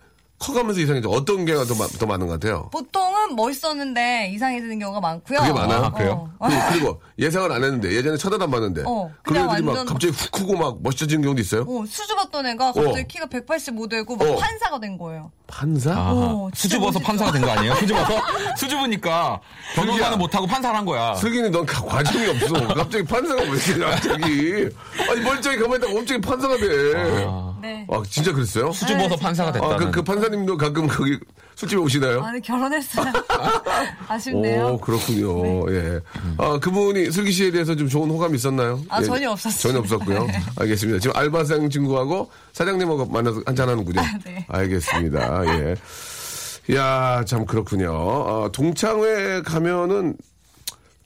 [0.47, 1.09] 커가면서 이상해져.
[1.09, 2.69] 어떤 게 더, 마- 더 많은 것 같아요.
[2.73, 5.39] 보통은 멋있었는데 이상해지는 경우가 많고요.
[5.41, 5.85] 그게 많아요?
[5.85, 6.31] 아, 그래요?
[6.39, 6.49] 어.
[6.49, 10.13] 그리고, 그리고 예상을 안 했는데 예전에 쳐다도 안 봤는데 어, 그런 애들이 막 완전 갑자기
[10.13, 11.63] 훅 크고 막 멋져지는 경우도 있어요.
[11.63, 13.05] 어, 수주 받던 애가 갑자기 어.
[13.07, 14.37] 키가 185되고 막 어.
[14.37, 15.31] 판사가 된 거예요.
[15.59, 16.13] 판사?
[16.13, 16.99] 오, 진짜 수줍어서.
[16.99, 17.75] 판사가 된 거 아니에요?
[17.77, 18.21] 수줍어서?
[18.59, 19.41] 수줍으니까
[19.77, 21.15] 변호사는 못하고 판사를 한 거야.
[21.15, 22.67] 슬기니 넌 가- 과정이 없어.
[22.75, 24.69] 갑자기 판사가 왜 이렇게 갑자기
[25.11, 26.67] 아니 멀쩡히 가만히 있다가 갑자기 판사가 돼.
[27.63, 27.87] 네.
[27.89, 28.73] 아 진짜 그랬어요?
[28.73, 29.53] 수줍어서 네, 판사가.
[29.53, 29.75] 됐다는.
[29.75, 31.19] 아, 그, 그 판사님도 가끔 거기
[31.57, 32.23] 술집에 오시나요?
[32.23, 33.13] 아니 결혼했어요.
[34.09, 34.67] 아쉽네요.
[34.69, 35.73] 오, 그렇군요.
[35.73, 36.01] 예.
[36.39, 38.81] 아, 그분이 슬기 씨에 대해서 좀 좋은 호감이 있었나요?
[38.89, 39.61] 아, 예, 전혀 없었어요.
[39.73, 40.25] 전혀 없었고요.
[40.27, 40.41] 네.
[40.57, 40.99] 알겠습니다.
[40.99, 44.03] 지금 알바생 친구하고 사장님하고 만나서 한잔하는군요.
[44.25, 44.45] 네.
[44.49, 45.43] 알겠습니다.
[45.47, 45.77] 예.
[46.75, 47.93] 야, 참 그렇군요.
[47.93, 50.17] 어, 동창회 가면은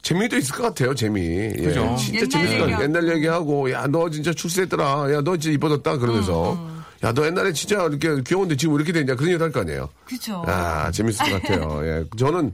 [0.03, 1.21] 재미도 있을 것 같아요, 재미.
[1.21, 1.95] 예, 그죠.
[1.99, 2.63] 진짜 옛날 재밌을 것 같아요.
[2.65, 2.83] 얘기하고.
[2.85, 5.13] 옛날 얘기하고, 야, 너 진짜 출세했더라.
[5.13, 5.99] 야, 너 진짜 이뻐졌다.
[5.99, 6.53] 그러면서.
[6.53, 9.15] 음, 야, 너 옛날에 진짜 이렇게 귀여운데 지금 왜 이렇게 됐냐.
[9.15, 9.89] 그런 얘기 할거 아니에요.
[10.05, 10.43] 그쵸.
[10.47, 11.81] 아, 재밌을 것 같아요.
[11.87, 12.05] 예.
[12.19, 12.53] 저는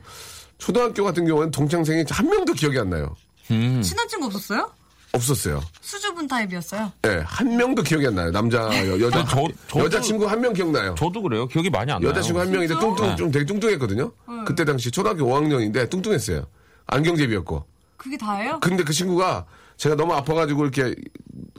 [0.58, 3.14] 초등학교 같은 경우는 동창생이 한 명도 기억이 안 나요.
[3.48, 4.70] 친한 친구 없었어요?
[5.12, 5.62] 없었어요.
[5.80, 6.90] 수줍은 타입이었어요?
[7.06, 8.30] 예, 한 명도 기억이 안 나요.
[8.32, 10.94] 남자, 여, 여자, 저- 저도- 여자친구 한 명 기억나요.
[10.98, 11.46] 저도 그래요.
[11.46, 12.10] 기억이 많이 안 나요.
[12.10, 13.16] 여자친구 한 명인데 뚱뚱, 네.
[13.16, 14.10] 좀 되게 뚱뚱했거든요.
[14.44, 16.44] 그때 당시 초등학교 5학년인데 뚱뚱했어요.
[16.86, 17.64] 안경제비였고.
[17.96, 18.58] 그게 다예요?
[18.60, 20.94] 근데 그 친구가 제가 너무 아파가지고 이렇게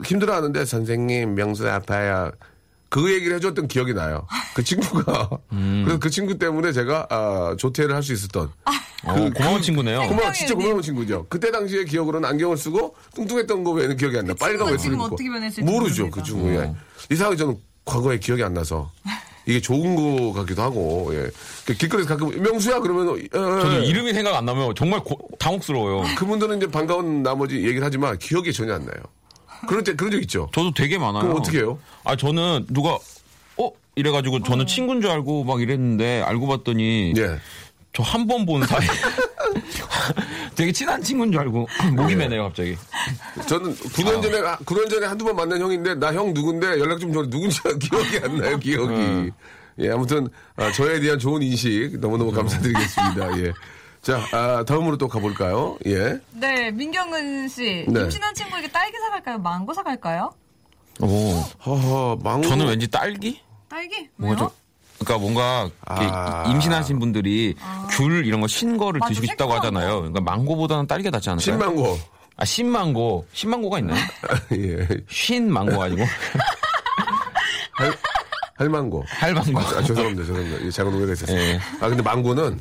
[0.04, 2.30] 힘들어 하는데 선생님, 명수 아파요.
[2.88, 4.26] 그 얘기를 해줬던 기억이 나요.
[4.54, 5.28] 그 친구가.
[5.52, 5.82] 음.
[5.84, 8.50] 그래서 그 친구 때문에 제가, 아, 조퇴를 할 수 있었던.
[9.04, 10.00] 어, 고마운 친구네요.
[10.08, 11.26] 고마워, 진짜 고마운 친구죠.
[11.28, 14.34] 그때 당시에 기억으로는 안경을 쓰고 뚱뚱했던 거 외에는 기억이 안 나.
[14.34, 15.04] 빨간 친구가 외투를 입고.
[15.04, 16.10] 어떻게 변했을지 모르죠, 모릅니다.
[16.10, 16.72] 그 친구에.
[17.10, 18.90] 이상하게 저는 과거에 기억이 안 나서.
[19.48, 21.30] 이게 좋은 거 같기도 하고, 예.
[21.64, 23.84] 그 길거리에서 가끔, 명수야, 그러면, 어, 예, 예.
[23.84, 26.16] 이름이 생각 안 나면 정말 고- 당혹스러워요.
[26.16, 28.96] 그분들은 이제 반가운 나머지 얘기를 하지만 기억이 전혀 안 나요.
[29.66, 30.48] 그럴 때, 그런 적 있죠.
[30.52, 31.22] 저도 되게 많아요.
[31.22, 31.78] 그럼 어떻게 해요?
[32.04, 32.98] 아, 저는 누가,
[33.58, 33.70] 어?
[33.96, 37.38] 이래가지고 저는 친구인 줄 알고 막 이랬는데 알고 봤더니 예.
[37.92, 38.86] 저 한 번 본 사이.
[40.54, 42.76] 되게 친한 친구인 줄 알고 목이 매네요, 갑자기.
[43.46, 47.12] 저는 9년 전에, 아, 9년 전에 한두 번 만난 형인데, 나 형 누군데 연락 좀
[47.12, 47.22] 줘.
[47.28, 49.30] 누군지 기억이 안 나요, 기억이.
[49.78, 53.38] 예, 아무튼, 아, 저에 대한 좋은 인식 너무너무 감사드리겠습니다.
[53.40, 53.52] 예.
[54.06, 55.76] 자, 아, 다음으로 또 가볼까요?
[55.86, 56.16] 예.
[56.30, 57.84] 네, 민경은 씨.
[57.88, 58.02] 네.
[58.02, 59.38] 임신한 친구에게 딸기 사갈까요?
[59.38, 60.32] 망고 사갈까요?
[61.00, 61.40] 오.
[61.66, 62.46] 허허, 망고.
[62.46, 63.40] 저는 왠지 딸기?
[63.68, 64.08] 딸기?
[64.14, 64.48] 뭔가 왜요?
[64.48, 64.56] 좀.
[65.04, 66.44] 그러니까 뭔가 아.
[66.48, 67.54] 임신하신 분들이
[67.90, 69.96] 귤 이런 거 신 거를 맞아, 드시고 싶다고 하잖아요.
[69.98, 71.42] 그러니까 망고보다는 딸기가 낫지 않을까요?
[71.42, 71.98] 신망고.
[72.38, 74.00] 아 신망고 신망고가 있나요?
[74.52, 74.86] 예.
[75.08, 76.02] 신 망고 가지고
[77.72, 77.92] 할,
[78.54, 79.04] 할망고.
[79.06, 79.58] 할망고.
[79.58, 80.64] 아, 죄송합니다, 죄송합니다.
[80.64, 81.38] 예, 작은 오해가 있었어요.
[81.38, 81.58] 예.
[81.80, 82.58] 아, 근데 망고는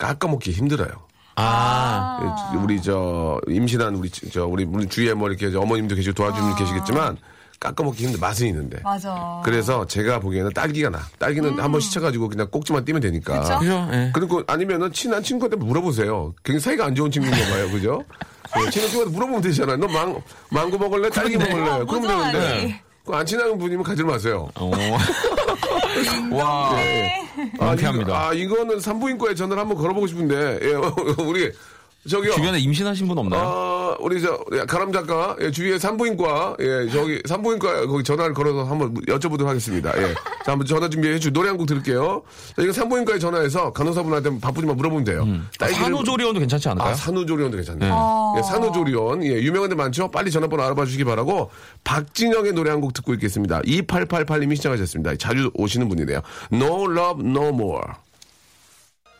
[0.00, 0.88] 깎아먹기 힘들어요.
[1.36, 6.48] 아 예, 우리 저 임신한 우리 저 우리 주위에 뭐 이렇게 저 어머님도 계시고 도와주는
[6.48, 7.18] 분 계시겠지만
[7.60, 8.80] 깎아먹기 힘들 맛은 있는데.
[8.82, 9.40] 맞아.
[9.44, 11.00] 그래서 제가 보기에는 딸기가 나.
[11.18, 13.58] 딸기는 한번 시쳐가지고 그냥 꼭지만 띄면 되니까.
[13.58, 13.88] 그죠?
[13.92, 14.10] 예.
[14.14, 16.34] 그리고 아니면은 친한 친구한테 물어보세요.
[16.42, 18.02] 굉장히 사이가 안 좋은 친구인가 봐요, 그죠?
[18.56, 19.76] 예, 친한 친구한테 물어보면 되잖아요.
[19.76, 21.10] 너 망, 망고 먹을래?
[21.10, 21.68] 딸기 먹을래?
[21.68, 22.82] 어, 그럼 뭐 되는데.
[23.04, 24.48] 그안 친한 분이면 가지 마세요.
[26.32, 26.36] 어.
[26.36, 26.76] 와
[27.58, 28.28] 명쾌합니다.
[28.28, 30.74] 아, 이거는 산부인과에 전화를 한번 걸어보고 싶은데, 예,
[31.22, 31.50] 우리,
[32.08, 32.32] 저기요.
[32.32, 33.42] 주변에 임신하신 분 없나요?
[33.42, 33.69] 아,
[34.00, 38.94] 우리 저 예, 가람 작가 예, 주위에 산부인과 예 저기 산부인과 거기 전화를 걸어서 한번
[38.94, 39.92] 여쭤보도록 하겠습니다.
[40.00, 42.22] 예, 자 한번 전화 준비해 주 노래 한 곡 들을게요.
[42.56, 45.26] 자 이거 산부인과에 전화해서 간호사분한테 바쁘지만 물어보면 돼요.
[45.58, 46.92] 딸기를- 산후조리원도 괜찮지 않을까요?
[46.92, 48.32] 아, 산후조리원도 괜찮네요.
[48.36, 48.40] 네.
[48.40, 49.24] 예, 산후조리원.
[49.24, 50.10] 예, 유명한 데 많죠?
[50.10, 51.50] 빨리 전화번호 알아봐 주시기 바라고,
[51.84, 53.60] 박진영의 노래 한 곡 듣고 있겠습니다.
[53.62, 55.16] 2888님이 시청하셨습니다.
[55.16, 56.20] 자주 오시는 분이네요.
[56.52, 57.82] No Love No More.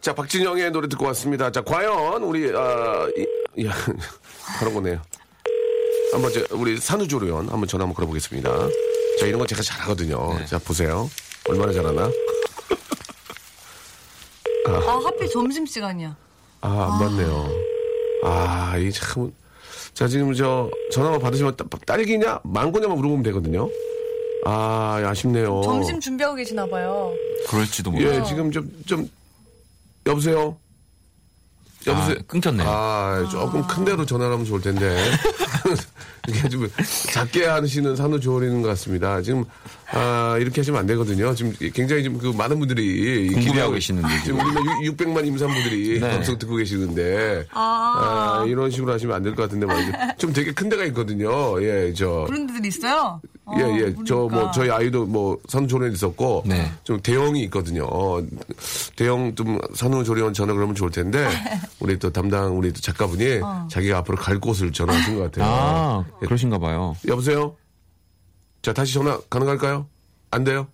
[0.00, 1.50] 자, 박진영의 노래 듣고 왔습니다.
[1.52, 3.06] 자, 과연, 우리, 아,
[3.54, 3.72] 이, 야,
[4.58, 5.00] 바로 보네요.
[6.12, 8.50] 한번, 저, 우리 산후조리원 한번 전화 한번 걸어보겠습니다.
[9.20, 10.44] 자, 이런 거 제가 잘하거든요.
[10.46, 11.08] 자, 보세요.
[11.48, 12.10] 얼마나 잘하나?
[14.66, 16.16] 아, 하필 점심시간이야.
[16.62, 17.50] 아, 안 맞네요.
[18.24, 19.32] 아, 이 참.
[19.94, 23.68] 자, 지금 저 전화 받으시면 따- 딸기냐, 망고냐만 물어보면 되거든요.
[24.44, 25.62] 아, 아쉽네요.
[25.62, 27.12] 점심 준비하고 계시나 봐요.
[27.48, 28.20] 그럴지도 모르겠어요.
[28.20, 29.08] 예, 지금 좀, 좀,
[30.06, 30.56] 여보세요?
[31.86, 32.16] 여보세요?
[32.18, 32.68] 아, 끊겼네요.
[32.68, 35.02] 아, 조금 큰 데로 전화를 하면 좋을 텐데.
[36.28, 36.68] 이게 좀
[37.12, 39.22] 작게 하시는 산후조리는 것 같습니다.
[39.22, 39.44] 지금,
[39.92, 41.34] 아, 이렇게 하시면 안 되거든요.
[41.34, 44.62] 지금 굉장히 지금 그 많은 분들이 궁금해하고 기대하고- 계시는데, 지금 우리는
[44.92, 46.10] 600만 임산부들이 네.
[46.10, 47.46] 방송 듣고 계시는데.
[47.52, 49.92] 아, 이런 식으로 하시면 안 될 것 같은데 말이죠.
[50.18, 51.60] 좀 되게 큰 데가 있거든요.
[51.62, 52.24] 예, 저.
[52.26, 53.20] 그런 데들 있어요?
[53.50, 53.94] 어, 예, 예.
[54.06, 54.50] 저, 뭐, 모르니까.
[54.52, 56.70] 저희 아이도 뭐, 산후조리원 있었고, 네.
[56.84, 57.84] 좀 대형이 있거든요.
[57.84, 58.22] 어,
[58.96, 61.28] 대형 좀 산후조리원 전화 그러면 좋을 텐데,
[61.80, 63.68] 우리 또 담당 우리 또 작가분이 어.
[63.70, 65.44] 자기가 앞으로 갈 곳을 전화하신 것 같아요.
[65.46, 66.96] 아, 예, 그러신가 봐요.
[67.06, 67.56] 여보세요?
[68.62, 69.86] 자, 다시 전화 가능할까요?
[70.30, 70.68] 안 돼요?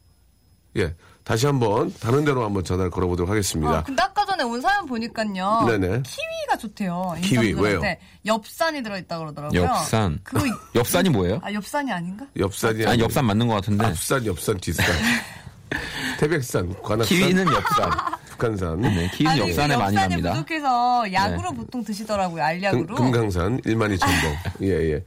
[0.76, 0.94] 예.
[1.26, 3.78] 다시 한번 다른 데로 한번 전화를 걸어보도록 하겠습니다.
[3.78, 5.64] 아, 근데 아까 전에 온 사연 보니까요.
[5.66, 6.02] 네네.
[6.06, 7.16] 키위가 좋대요.
[7.20, 7.98] 키위, 임산부들한테.
[8.26, 9.60] 엽산이 들어있다 그러더라고요.
[9.60, 10.20] 엽산.
[10.22, 11.40] 그거, 이- 엽산이 뭐예요?
[11.42, 12.24] 아, 엽산이 아닌가?
[12.38, 13.86] 엽산이 아니, 엽산 맞는 것 같은데.
[13.86, 14.86] 앞산, 엽산, 뒷산.
[16.20, 17.90] 태백산, 관악산, 키위는 엽산.
[18.30, 20.30] 북한산, 네, 키위는 아니, 엽산에 그 많이 납니다.
[20.32, 22.36] 부족해서 약으로 보통 드시더라고요.
[22.36, 22.94] 금, 알약으로.
[22.94, 24.36] 금 강산 1만이 천동.
[24.62, 25.04] 예, 예.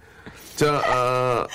[0.58, 1.48] 자, 아,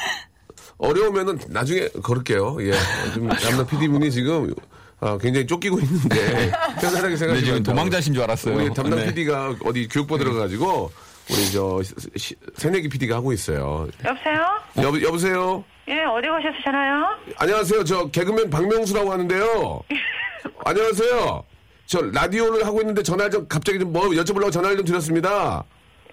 [0.78, 2.56] 어려우면은 나중에 걸을게요.
[2.60, 2.72] 예.
[3.14, 4.52] 좀 남남 PD분이 지금
[5.00, 8.56] 아, 굉장히 쫓기고 있는데 편안하게 네, 생각하시면 지금 도망자신 줄 알았어요.
[8.56, 9.06] 우리 담당 네.
[9.06, 10.90] PD가 어디 교육부 들어가가지고
[11.30, 11.80] 우리 저
[12.16, 13.88] 시- 새내기 PD가 하고 있어요.
[14.04, 14.46] 여보세요?
[14.78, 15.64] 여, 여보세요?
[15.88, 17.06] 예, 어디 가셨잖아요?
[17.38, 17.84] 안녕하세요.
[17.84, 19.80] 저 개그맨 박명수라고 하는데요.
[20.64, 21.44] 안녕하세요.
[21.86, 25.62] 저 라디오를 하고 있는데 전화 좀 갑자기 좀 뭐 여쭤보려고 전화를 좀 드렸습니다.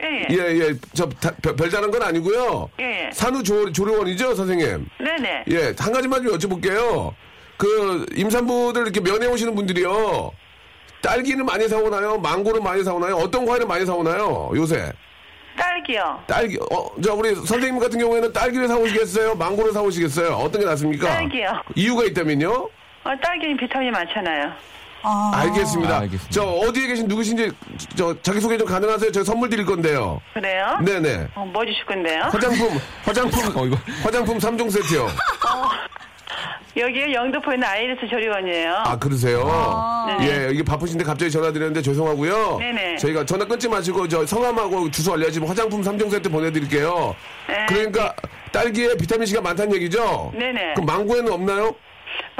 [0.03, 0.73] 예, 예, 예.
[0.93, 2.69] 저 다- 별- 별다른 건 아니고요.
[2.79, 3.09] 예.
[3.13, 4.85] 산후조리원이죠, 선생님?
[4.99, 5.43] 네네.
[5.51, 7.13] 예, 한 가지만 좀 여쭤볼게요.
[7.57, 10.31] 그 임산부들 이렇게 면회 오시는 분들이요.
[11.01, 12.17] 딸기를 많이 사오나요?
[12.17, 13.15] 망고를 많이 사오나요?
[13.15, 14.51] 어떤 과일을 많이 사오나요?
[14.55, 14.91] 요새
[15.57, 16.23] 딸기요.
[16.27, 19.35] 딸기 어 저 우리 선생님 같은 경우에는 딸기를 사오시겠어요?
[19.35, 20.33] 망고를 사오시겠어요?
[20.33, 21.07] 어떤 게 낫습니까?
[21.07, 21.61] 딸기요.
[21.75, 22.49] 이유가 있다면요?
[23.03, 24.51] 어, 딸기는 비타민이 많잖아요.
[25.03, 25.95] 알겠습니다.
[25.95, 26.29] 아, 알겠습니다.
[26.29, 27.51] 저 어디에 계신 누구신지
[27.95, 29.11] 저 자기 소개 좀 가능하세요?
[29.11, 30.21] 제가 선물 드릴 건데요.
[30.33, 30.77] 그래요?
[30.83, 31.27] 네네.
[31.35, 32.23] 어, 뭐 주실 건데요?
[32.23, 33.77] 화장품 화장품 어, 이거.
[34.03, 35.07] 화장품 3종 세트요.
[36.77, 38.73] 여기 영등포에 있는 아이리스 조리원이에요.
[38.85, 40.05] 아 그러세요?
[40.19, 40.47] 네네.
[40.47, 42.57] 예, 이게 바쁘신데 갑자기 전화드렸는데 죄송하고요.
[42.59, 42.95] 네네.
[42.97, 47.13] 저희가 전화 끊지 마시고 저 성함하고 주소 알려주시면 화장품 3종 세트 보내드릴게요.
[47.49, 47.65] 네.
[47.67, 48.13] 그러니까
[48.53, 50.31] 딸기에 비타민 C가 많다는 얘기죠?
[50.33, 50.73] 네네.
[50.75, 51.75] 그럼 망고에는 없나요?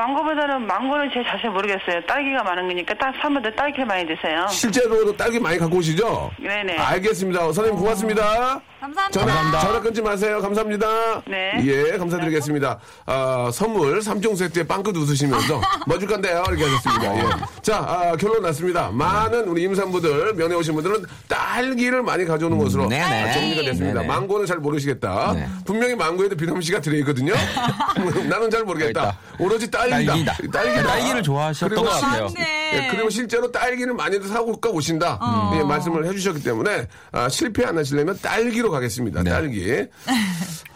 [0.01, 2.01] 망고보다는 망고는 제 자세히 모르겠어요.
[2.07, 4.47] 딸기가 많은 거니까 딱 사람들 딸기 많이 드세요.
[4.49, 6.31] 실제로도 딸기 많이 갖고 오시죠?
[6.39, 6.77] 네네.
[6.77, 7.41] 알겠습니다.
[7.41, 8.61] 선생님 고맙습니다.
[8.81, 9.11] 감사합니다.
[9.11, 10.41] 전화, 전화 끊지 마세요.
[10.41, 11.21] 감사합니다.
[11.27, 11.51] 네.
[11.63, 12.79] 예, 감사드리겠습니다.
[13.05, 16.43] 아, 선물 3종 세트에 빵긋 웃으시면서 뭐줄 건데요?
[16.47, 17.17] 이렇게 하셨습니다.
[17.17, 17.61] 예.
[17.61, 18.89] 자, 아, 결론 났습니다.
[18.91, 23.03] 많은 우리 임산부들, 면회 오신 분들은 딸기를 많이 가져오는 것으로 네네.
[23.29, 24.01] 아, 정리가 됐습니다.
[24.01, 24.07] 네네.
[24.07, 25.33] 망고는 잘 모르시겠다.
[25.35, 25.45] 네.
[25.63, 27.33] 분명히 망고에도 비타민C가 들어있거든요.
[28.27, 28.89] 나는 잘 모르겠다.
[28.89, 29.17] 있다.
[29.37, 30.05] 오로지 딸기 다.
[30.05, 30.37] 딸기다.
[30.51, 30.83] 딸기다.
[30.87, 32.23] 딸기를 좋아하셨던 것 같아요.
[32.25, 32.71] 맞네.
[32.73, 35.17] 예, 그리고 실제로 딸기를 많이들 사고 가 오신다.
[35.21, 35.51] 어.
[35.57, 39.23] 예, 말씀을 해주셨기 때문에 아, 실패 안 하시려면 딸기로 가겠습니다.
[39.23, 39.29] 네.
[39.29, 39.85] 딸기.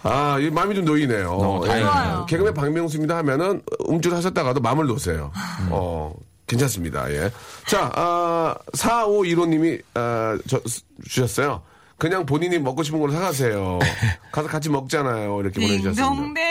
[0.04, 1.32] 아, 이 마음이 좀 놓이네요.
[1.32, 1.84] 어, 예.
[2.28, 5.32] 개그맨 박명수입니다 하면은 움찔하셨다가도 마음을 놓으세요.
[5.62, 5.68] 음.
[5.72, 6.14] 어.
[6.48, 7.12] 괜찮습니다.
[7.12, 7.32] 예.
[7.68, 10.62] 자, 아, 4515님이, 아, 저,
[11.08, 11.64] 주셨어요.
[11.98, 13.80] 그냥 본인이 먹고 싶은 걸로 사가세요.
[14.32, 15.40] 가서 같이 먹잖아요.
[15.40, 16.42] 이렇게 보내주셨습니다.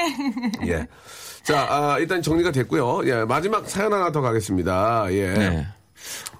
[0.66, 0.86] 예.
[1.44, 3.06] 자, 아, 일단 정리가 됐고요.
[3.06, 5.06] 예, 마지막 사연 하나 더 가겠습니다.
[5.12, 5.34] 예.
[5.34, 5.66] 네.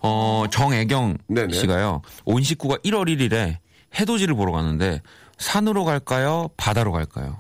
[0.01, 1.53] 어, 정애경 네네.
[1.55, 2.01] 씨가요.
[2.25, 3.59] 온 식구가 1월 1일에
[3.99, 5.03] 해돋이를 보러 가는데
[5.39, 6.49] 산으로 갈까요?
[6.57, 7.39] 바다로 갈까요?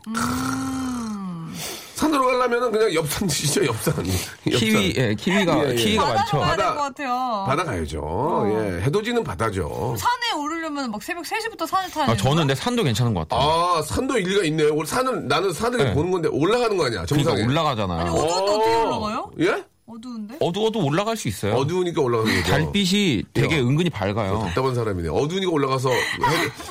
[1.95, 3.95] 산으로 가려면은 그냥 옆산 드시죠, 옆산.
[3.99, 4.11] 옆산.
[4.59, 5.75] 키위, 예, 키위가, 예, 예.
[5.75, 6.39] 키위가 바다로 많죠.
[6.39, 7.45] 가야 바다- 될것 같아요.
[7.47, 8.45] 바다 가야죠.
[8.79, 8.83] 예.
[8.83, 9.97] 해돋이는 바다죠.
[9.99, 13.49] 산에 오르려면 막 새벽 3시부터 산을 타야 아, 저는 근데 산도 괜찮은 것 같아요.
[13.49, 14.75] 아, 산도 일리가 있네요.
[14.75, 15.95] 올- 산은, 나는 산을 네.
[15.95, 17.37] 보는 건데 올라가는 거 아니야, 정상에.
[17.45, 18.01] 그러니까 올라가잖아요.
[18.01, 19.31] 아니, 어두운데 어떻게 올라가요?
[19.41, 19.65] 예?
[19.87, 20.39] 어두운데?
[20.41, 21.55] 어두워도 올라갈 수 있어요.
[21.55, 22.51] 어두우니까 올라가는 거죠.
[22.51, 23.61] 달빛이 되게 야.
[23.61, 24.41] 은근히 밝아요.
[24.47, 25.11] 답답한 사람이네.
[25.11, 25.99] 어두우니까 올라가서 해,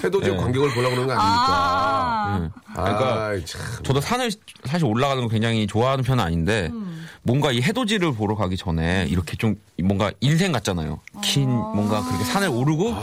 [0.03, 0.35] 해돋이 네.
[0.35, 1.19] 광경을 보려고 그러는 거 아닙니까?
[1.21, 2.49] 아, 음.
[2.75, 3.61] 아, 그러니까 참.
[3.83, 4.31] 저도 산을
[4.65, 6.71] 사실 올라가는 거 굉장히 좋아하는 편은 아닌데
[7.25, 10.99] 뭔가 이 해돋이를 보러 가기 전에 이렇게 좀 뭔가 인생 같잖아요.
[11.23, 12.93] 긴 뭔가 그렇게 산을 오르고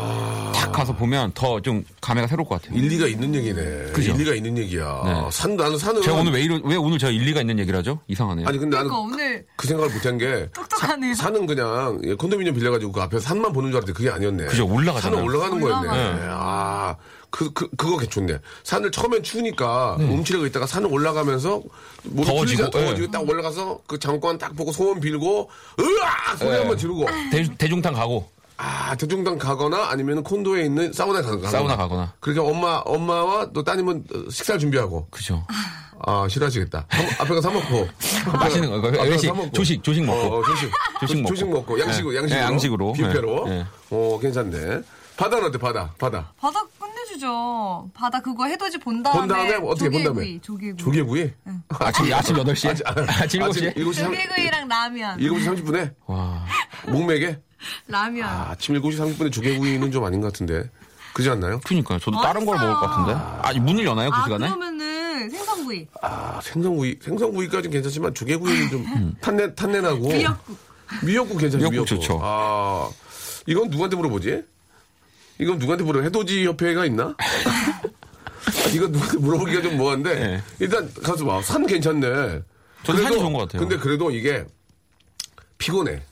[0.55, 2.79] 탁 가서 보면 더 좀 감회가 새로울 것 같아요.
[2.79, 3.93] 일리가 있는 얘기네.
[3.93, 4.13] 그죠?
[4.13, 5.03] 일리가 있는 얘기야.
[5.05, 5.29] 네.
[5.31, 6.01] 산, 나는 산은.
[6.01, 7.99] 제가 오늘 왜, 이러, 왜 오늘 제가 일리가 있는 얘기를 하죠?
[8.09, 8.47] 이상하네요.
[8.49, 10.49] 아니, 근데 나는 그러니까 오늘 그 생각을 못한 게.
[10.55, 11.15] 똑똑하네요.
[11.15, 14.45] 산은 그냥 예, 컨도미니엄 빌려가지고 그 앞에 산만 보는 줄 알았는데 그게 아니었네.
[14.47, 15.17] 그죠, 올라가잖아요.
[15.19, 15.89] 산은 올라가는 거였네.
[15.89, 16.31] 올라가요.
[16.33, 16.97] 아,
[17.31, 18.39] 그, 그, 그거 괜찮네.
[18.65, 20.05] 산을 처음엔 추우니까 네.
[20.05, 21.63] 움츠려고 있다가 산을 올라가면서
[22.05, 23.11] 몸이 더워지고, 풀리자, 더워지고 예.
[23.11, 26.39] 딱 올라가서 그 장관 딱 보고 소원 빌고 으악!
[26.39, 26.57] 소리 예.
[26.59, 31.49] 한번 지르고 대, 대중탕 가고 아, 대중당 가거나 아니면 콘도에 있는 사우나 가거나.
[31.49, 32.13] 사우나 가거나.
[32.21, 35.07] 그렇게 엄마, 엄마와 또 따님은 어, 식사를 준비하고.
[35.11, 35.47] 그죠.
[36.05, 36.87] 아, 싫어하시겠다.
[36.91, 37.89] 사- 앞에 가서 사먹고.
[38.39, 39.51] 맛있는 거, 앞에 가서 외식, 사먹고.
[39.53, 40.37] 조식, 조식 먹고.
[40.37, 40.71] 어, 조식.
[41.01, 41.29] 조식 먹고.
[41.35, 41.81] 조식 먹고.
[41.81, 42.19] 양식으로, 네.
[42.19, 42.37] 양식으로.
[42.37, 42.93] 네, 양식으로.
[42.93, 43.45] 뷔페로.
[43.49, 43.57] 네.
[43.61, 43.67] 네.
[43.91, 44.83] 어, 괜찮네.
[45.17, 45.95] 바다는 어때, 바다?
[45.99, 46.31] 바다.
[46.39, 46.63] 바다
[47.11, 47.91] 끝내주죠.
[47.95, 49.19] 바다 그거 해돋이 본 다음에.
[49.19, 50.41] 본 다음에 어떻게 본 다음에?
[50.41, 50.77] 조개구이, 조개구이.
[50.77, 51.33] 조개구이?
[51.69, 52.87] 아침, 아침 8시에?
[53.23, 53.77] 아침 7시에?
[53.77, 55.19] 7시 30, 조개구이랑 라면.
[55.19, 55.95] 7시 30분에?
[56.07, 56.45] 와.
[56.87, 57.41] 목맥에?
[57.89, 58.29] 라면.
[58.29, 60.71] 아, 아침 7시 30분에 조개구이는 좀 아닌 것 같은데.
[61.13, 61.61] 그지 않나요?
[61.65, 61.99] 그니까요.
[61.99, 63.21] 저도 다른 걸 먹을 것 같은데.
[63.43, 64.47] 아니, 문을 여나요, 그 아, 시간에?
[64.47, 65.89] 그러면은 생선구이.
[66.03, 66.99] 아, 생선구이.
[67.03, 70.09] 생선구이까지는 괜찮지만 조개구이는 좀 탄내, 탄내나고.
[70.09, 70.57] 미역국.
[71.05, 72.21] 미역국 괜찮죠, 미역국 좋죠.
[72.23, 72.89] 아,
[73.47, 74.45] 이건 누구한테 물어보지?
[75.41, 76.03] 이건 누구한테 물어?
[76.03, 77.15] 해돋이 협회가 있나?
[78.75, 80.43] 이건 누구한테 물어보기가 좀 뭐한데 네.
[80.59, 81.41] 일단 가서 봐.
[81.43, 82.43] 산 괜찮네.
[82.85, 83.61] 저는 산이 좋은 것 같아요.
[83.61, 84.45] 근데 그래도 이게
[85.59, 86.03] 피곤해.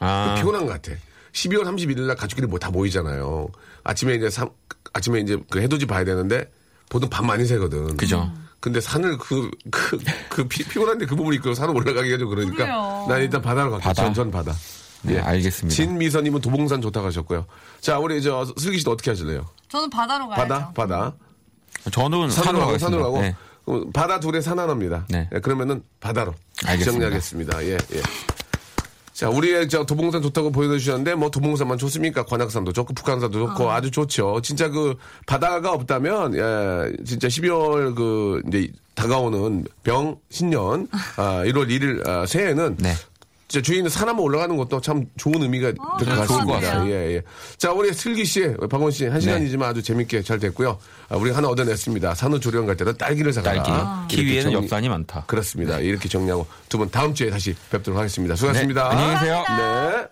[0.00, 0.34] 아.
[0.38, 0.92] 피곤한 것 같아.
[1.32, 3.48] 12월 31일 날 가족끼리 뭐 다 모이잖아요.
[3.84, 4.50] 아침에 이제 삼,
[4.92, 6.50] 아침에 이제 그 해돋이 봐야 되는데
[6.88, 7.96] 보통 밤 많이 새거든.
[7.96, 8.30] 그죠.
[8.60, 9.98] 근데 산을 그, 그,
[10.28, 12.56] 그 피, 피곤한데 그 부분을 이끌고 산을 올라가기가 좀 그러니까.
[12.56, 13.06] 그래요.
[13.08, 13.88] 난 일단 바다로 갈게요.
[13.88, 14.04] 바다?
[14.04, 14.52] 전, 전 바다.
[15.02, 15.74] 네, 알겠습니다.
[15.74, 17.46] 진미선님은 도봉산 좋다고 하셨고요.
[17.80, 19.46] 자, 우리 저 슬기 씨도 어떻게 하실래요?
[19.68, 20.48] 저는 바다로 가야죠.
[20.48, 20.72] 바다?
[20.74, 21.12] 바다.
[21.90, 22.78] 저는 산으로 가고.
[22.78, 23.20] 산으로 가고.
[23.20, 23.34] 네.
[23.66, 25.06] 어, 바다 둘의 산 하나입니다.
[25.08, 25.28] 네.
[25.34, 26.34] 예, 그러면은 바다로.
[26.64, 26.90] 알겠습니다.
[26.92, 27.64] 정리하겠습니다.
[27.64, 28.02] 예, 예.
[29.12, 32.24] 자, 우리의 저 도봉산 좋다고 보여주셨는데, 뭐 도봉산만 좋습니까?
[32.24, 34.40] 관악산도 좋고, 북한산도 좋고, 아 주 좋죠.
[34.42, 34.96] 진짜 그
[35.26, 42.76] 바다가 없다면, 예, 진짜 12월 그, 이제 다가오는 병, 신년, 아, 1월 1일, 아, 새해는
[42.78, 42.94] 네.
[43.60, 46.86] 진짜 산 한번 올라가는 것도 참 좋은 의미가 될것 좋을 것 같습니다.
[46.86, 47.22] 예, 예.
[47.58, 50.78] 자, 우리 슬기 씨, 박원 씨, 한 시간이지만 아주 재밌게 잘 됐고요.
[51.10, 52.14] 아, 우리가 하나 얻어냈습니다.
[52.14, 53.62] 산후조리원 갈 때는 딸기를 사가라.
[53.62, 54.14] 딸기.
[54.16, 55.24] 이렇게 키위에는 정리- 엽산이 많다.
[55.26, 55.78] 그렇습니다.
[55.80, 58.34] 이렇게 정리하고 두 분 다음 주에 다시 뵙도록 하겠습니다.
[58.34, 58.88] 수고하셨습니다.
[58.88, 59.44] 네, 안녕히 계세요.
[59.58, 60.11] 네.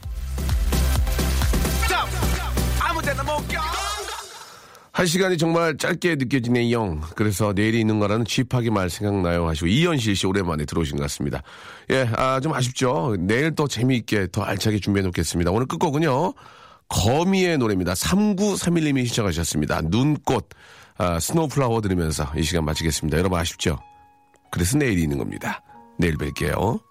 [4.93, 7.01] 한 시간이 정말 짧게 느껴지네요.
[7.15, 11.41] 그래서 내일이 있는 거라는 쥐파기 말 생각나요 하시고 이현실 씨 오랜만에 들어오신 것 같습니다.
[11.89, 13.15] 예, 아, 좀 아쉽죠.
[13.17, 15.51] 내일 또 재미있게 더 알차게 준비해 놓겠습니다.
[15.51, 16.33] 오늘 끝곡은요.
[16.89, 17.93] 거미의 노래입니다.
[17.93, 19.81] 3931님이 시청하셨습니다.
[19.85, 20.49] 눈꽃,
[20.97, 23.17] 아, 스노우플라워 들으면서 이 시간 마치겠습니다.
[23.17, 23.79] 여러분 아쉽죠?
[24.51, 25.63] 그래서 내일이 있는 겁니다.
[25.97, 26.90] 내일 뵐게요.